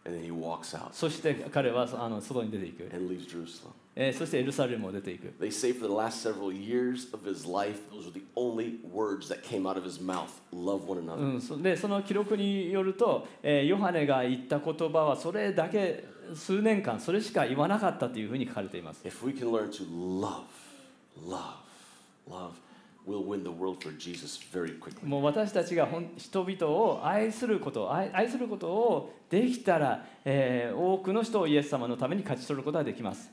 [0.05, 3.71] And then he walks out そして彼はあの外に出ていく、and leaves Jerusalem.
[3.93, 8.79] えーそしてエルサレムを出ていく They say for the last several years of his life, those were the only
[8.93, 11.17] words that came out of his mouth love one another.
[11.17, 19.83] うん、そでその記録によると、えーヨハネが言った言葉はそれだけ数年間それしか言わなかったというふうに書かれています If we can learn to
[20.21, 20.43] love,
[21.27, 21.55] love,
[25.03, 30.05] もう私たちが人々を愛すること、愛,することをできたら、
[30.75, 33.31] 多くの人をイエス様のために勝ち取ることができます。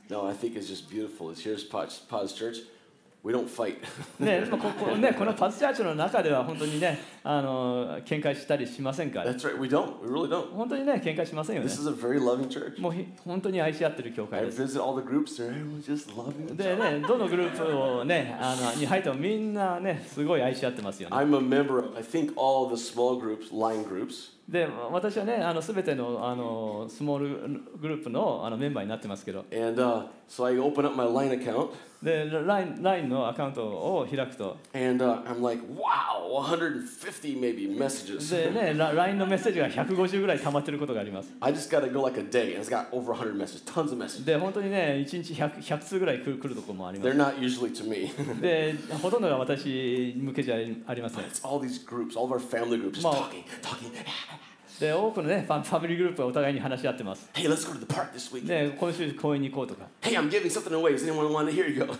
[3.27, 3.75] We don't fight.
[4.19, 9.59] ねまあここね、このパスチャーチの中では本当にねあの喧嘩したりしませんから、That's right.
[9.59, 10.01] We don't.
[10.01, 10.49] We really don't.
[10.51, 11.73] 本当にね喧嘩しませんよね This。
[11.73, 12.79] is a very loving church.
[12.79, 14.63] もうひ本当に愛し合ってる教 I 会です。
[14.63, 15.35] visit all the groups.
[15.35, 16.55] They're everyone's just loving.
[16.55, 21.17] で.ね、どのグループをね、あのに入ってもみんなね、すごい愛し合ってますよね。
[21.17, 24.36] I'm a member of, I think, all the small groups, line groups.
[24.47, 31.71] で私はねあの全てのあのスモールグループのあのメンバーになってますけど And uh, so I open up my line account
[32.01, 38.29] で LINE, LINE のアカウントを開くと and uh, I'm like, wow, 150 maybe messages.
[38.29, 43.11] でね LINE のメッセージが150ぐらい溜まってることがあります I just got to go like a day and it's got over
[43.13, 44.23] 100 messages, tons of messages.
[44.25, 48.41] で本当にね1日 100, 100通ぐらい来る来るところもありま They're す not usually to me.
[48.41, 53.91] でほとんどが私向けじゃありません it's all these groups, all of our family groups, just talking, talking.
[54.79, 58.45] で多くのねファンファミリーグループがお互いに話し合ってます Hey, let's go to the park this week.
[58.45, 60.93] で今週公園に行こうとか Hey, I'm giving something away.
[60.93, 61.55] Does anyone want to?
[61.55, 61.93] Here you go.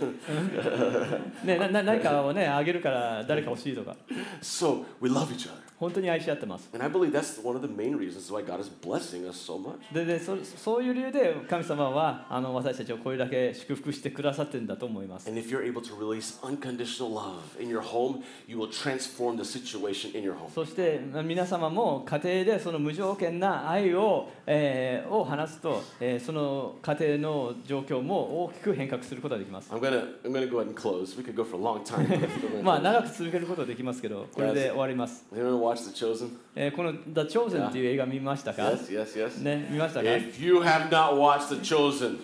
[1.43, 3.95] ねなな何かをねあげるから誰か欲しいとか
[4.41, 5.66] so we love each other.
[5.80, 9.38] 本当に愛し合ってます And I believe that's one of the main reasons why God is blessing us
[9.38, 9.75] so much.
[9.93, 19.38] ででそそういう理由で神様はあの私たちをこれだけ祝福してくださってるんだと思います And if you're able to release unconditional love in your home, you will transform
[19.38, 20.49] the situation in your home.
[20.53, 29.71] そしてまあ皆様も家庭でその無条件な愛を,、えーを話すと、えーその家庭の状況も大きく変革することができます。
[29.71, 31.15] I'm gonna I'm gonna go ahead and close.
[31.17, 32.63] We could go for a long time.
[32.63, 35.25] まあ.長く続けることはできますけど、これで終わります。
[35.34, 36.30] Anyone watch The Chosen?
[36.55, 39.41] えーこの「The Chosen」っていう映画見ましたか Yes, yes, yes.
[39.43, 42.20] ね、見ましたか If you have not watched The Chosen,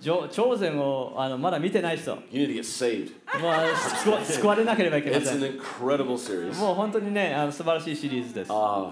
[0.00, 3.06] ジョチョーゼンをあのまだ見てない人、も you need to get saved.
[3.08, 5.58] う救わ救われなければいけま It's せ an ん。
[5.58, 6.54] incredible series.
[6.58, 8.50] もう本当にね、あの素晴らしいシリーズです。
[8.50, 8.90] Uh,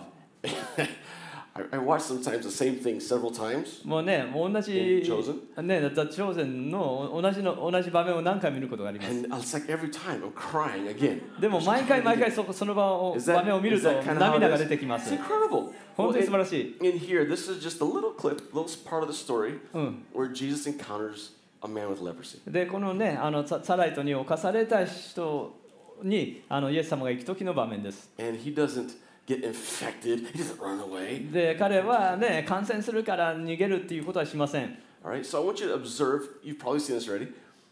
[1.56, 3.86] I, I watch sometimes the same thing several times.
[3.86, 4.72] もうね、もう同じ？
[4.72, 9.10] ね、The Chosen の同じの同じ場面を何回見ることがあります。
[9.10, 11.20] And it's like every time I'm crying again.
[11.40, 14.66] でも毎回毎回そその場を場面を見ると涙が出?
[14.66, 15.14] てきま It's す。
[15.14, 15.70] incredible.
[15.96, 16.86] 本当に素晴らしい。
[16.88, 21.30] in here, this is just a little clip, little part of the story うん、where Jesus encounters
[21.62, 22.40] a man with leprosy.
[22.50, 25.54] でこのねあのササライトに侵された人
[26.02, 28.10] にあのイエス様が行く時の場面です。
[28.18, 31.30] And he doesn't get infected, he doesn't run away.
[31.32, 34.78] で彼はね感染するから逃げるっていうことはしません。
[35.04, 37.28] All right, so I want you to observe, you've probably seen this already,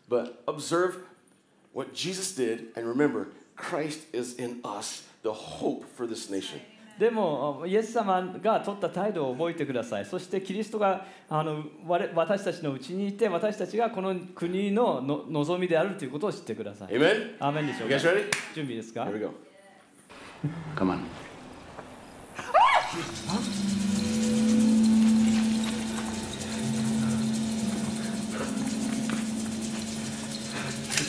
[0.08, 0.98] but observe
[1.72, 6.60] what Jesus did, and remember, Christ is in us, the hope for this nation.
[6.98, 10.04] でもイエス様が取った態度を覚えてください。
[10.04, 16.88] そしてキリストがあの我私たちのうちにいて私たちがこの国のの望みであるということを知ってください。
[16.92, 17.36] Amen?
[17.40, 17.98] アーメンでしょうか?
[17.98, 19.32] 準備ですか Here we go.
[20.76, 21.31] Come on.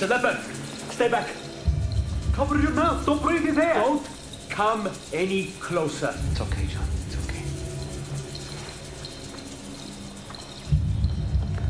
[0.03, 0.09] Mr.
[0.09, 0.37] Leopard,
[0.91, 1.29] stay back.
[2.33, 3.05] Cover your mouth.
[3.05, 3.75] Don't breathe his air.
[3.75, 4.05] Don't
[4.49, 6.13] come any closer.
[6.31, 6.83] It's okay, John.
[7.07, 7.43] It's okay.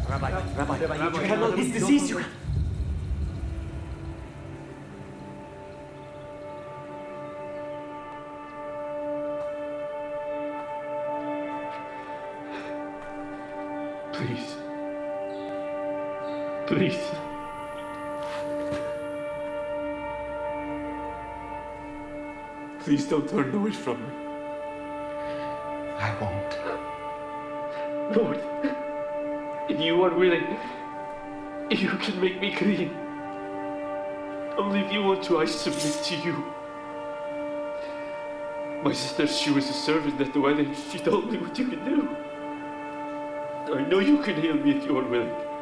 [0.10, 2.10] Rabbi, Rabbi, Rabbi, you can handle this disease.
[2.10, 2.43] You can...
[14.24, 14.56] Please.
[16.68, 17.00] Please.
[22.80, 24.14] Please don't turn away from me.
[26.00, 26.54] I won't.
[28.16, 28.40] Lord,
[29.70, 30.58] if you are willing,
[31.70, 32.92] you can make me clean.
[34.58, 36.46] Only if you want to, I submit to you.
[38.86, 40.74] My sister, she was a servant at the wedding.
[40.92, 42.33] She told me what you can do.
[43.74, 45.53] I know you can heal me if you are willing.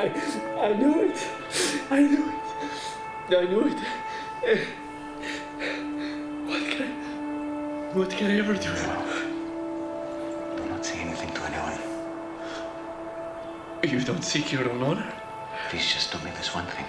[0.00, 0.08] I,
[0.58, 1.28] I knew it.
[1.90, 3.36] I knew it.
[3.36, 3.78] I knew it.
[6.48, 6.90] What can I,
[7.98, 8.72] what can I ever do?
[10.56, 11.78] Do not say anything to anyone.
[13.84, 15.12] You don't seek your own honor.
[15.68, 16.86] Please just do me this one thing.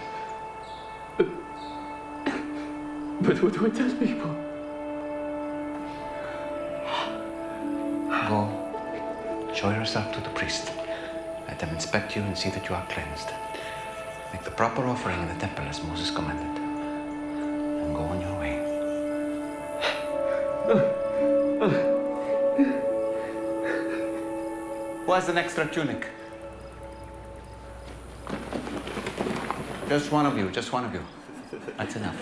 [3.23, 4.33] But what do I tell people?
[8.29, 9.53] Go.
[9.53, 10.80] Show yourself to the priest.
[11.51, 13.29] Let them inspect you and see that you are cleansed.
[14.31, 16.63] Make the proper offering in the temple as Moses commanded.
[17.83, 18.55] And go on your way.
[25.05, 26.07] Who has an extra tunic?
[29.89, 31.03] Just one of you, just one of you.
[31.75, 32.15] That's enough.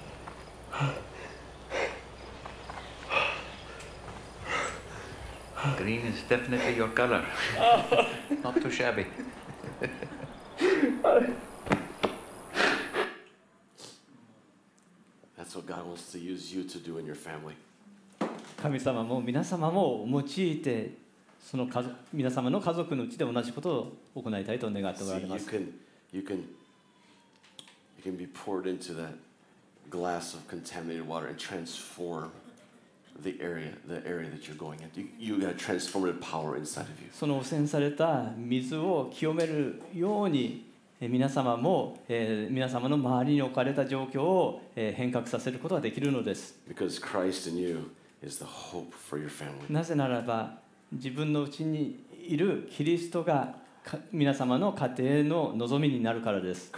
[6.30, 7.25] definitely your color.
[8.43, 9.05] Not too shabby.
[15.36, 17.55] That's what God wants to use you to do in your family.
[18.61, 20.91] 神様も皆様も用いて
[21.41, 25.71] その家族皆様の家族のうちで同じことを行いたいと願ってお See, られま you す can,
[26.11, 26.43] you can,
[27.97, 29.13] you can be poured into that
[29.89, 32.32] glass of contaminated water and transform
[37.11, 40.70] その汚染された水を清めるように
[41.01, 46.59] 皆様も、え、皆様の周りに置かれた状況を、え、変革させることができるのです。
[49.70, 50.59] なぜならば
[50.91, 53.55] 自分のうちにいるキリストが
[54.11, 56.70] 皆様の家庭の望みになるからです。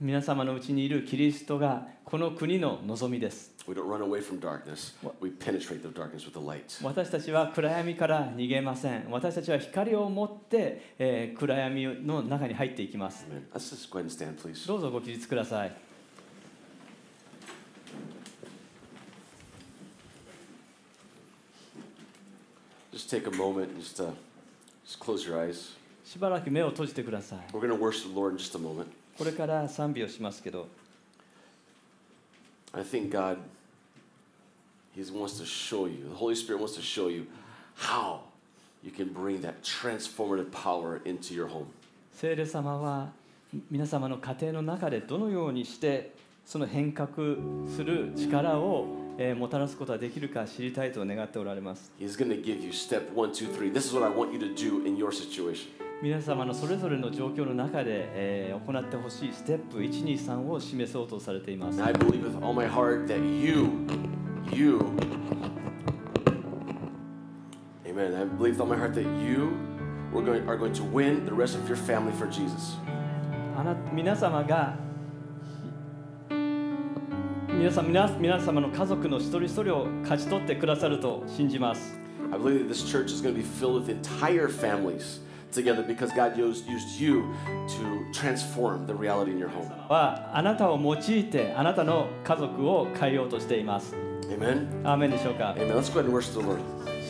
[0.00, 3.53] 皆様のうちにいるキリストがこの国の望みです。
[3.66, 4.92] We don't run away from darkness.
[5.20, 6.78] We penetrate the darkness with the light.
[6.84, 13.26] 私たちは暗闇から逃げません私たちは光を持って、えー暗闇の中に入っていきます.
[13.54, 14.66] Let's just go ahead and stand, please.
[14.68, 15.72] どうぞご起立ください
[22.92, 24.10] Just take a moment, just uh,
[24.86, 25.74] just close your eyes.
[26.04, 28.86] しばらく目を閉じてください We're going to worship the Lord in just a moment.
[29.18, 30.68] これから賛美をしますけど
[32.73, 33.37] I think God,
[34.95, 37.25] He wants to show you, the Holy Spirit wants to show you
[37.75, 38.21] how
[38.83, 41.67] you can bring that transformative power into your home.
[42.13, 43.09] 聖霊様は
[43.71, 46.11] 皆様の家庭の中でどのようにして
[46.45, 47.09] その変革
[47.75, 48.87] する力を、
[49.17, 53.71] えーもたらすことができるか知りたいと願っておられます He's going to give you step one, two, three.
[53.71, 55.69] This is what I want you to do in your situation.
[56.04, 63.70] 皆様のそれぞれの状況の中で、えー行ってほしいステップ123を示そうとされています I believe with all my heart that you,
[64.52, 64.80] you,
[67.86, 68.14] amen.
[68.14, 69.52] I believe with all my heart that you
[70.12, 72.76] going, are going to win the rest of your family for Jesus.
[73.56, 74.76] あな皆様が
[77.48, 81.98] 皆さん皆皆様の家族の一人一人を勝ち取ってくださると信じます
[82.30, 85.23] I believe that this church is going to be filled with entire families
[85.53, 87.23] together because God used, used you
[87.67, 89.69] to transform the reality in your home.
[89.89, 93.95] はあなたを用いてあなたの家族を変えようとしています
[94.29, 94.87] Amen.
[94.87, 95.75] アーメンでしょうか Amen.
[95.75, 96.59] Let's go ahead and worship the Lord.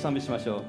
[0.01, 0.63] 賛美しましょう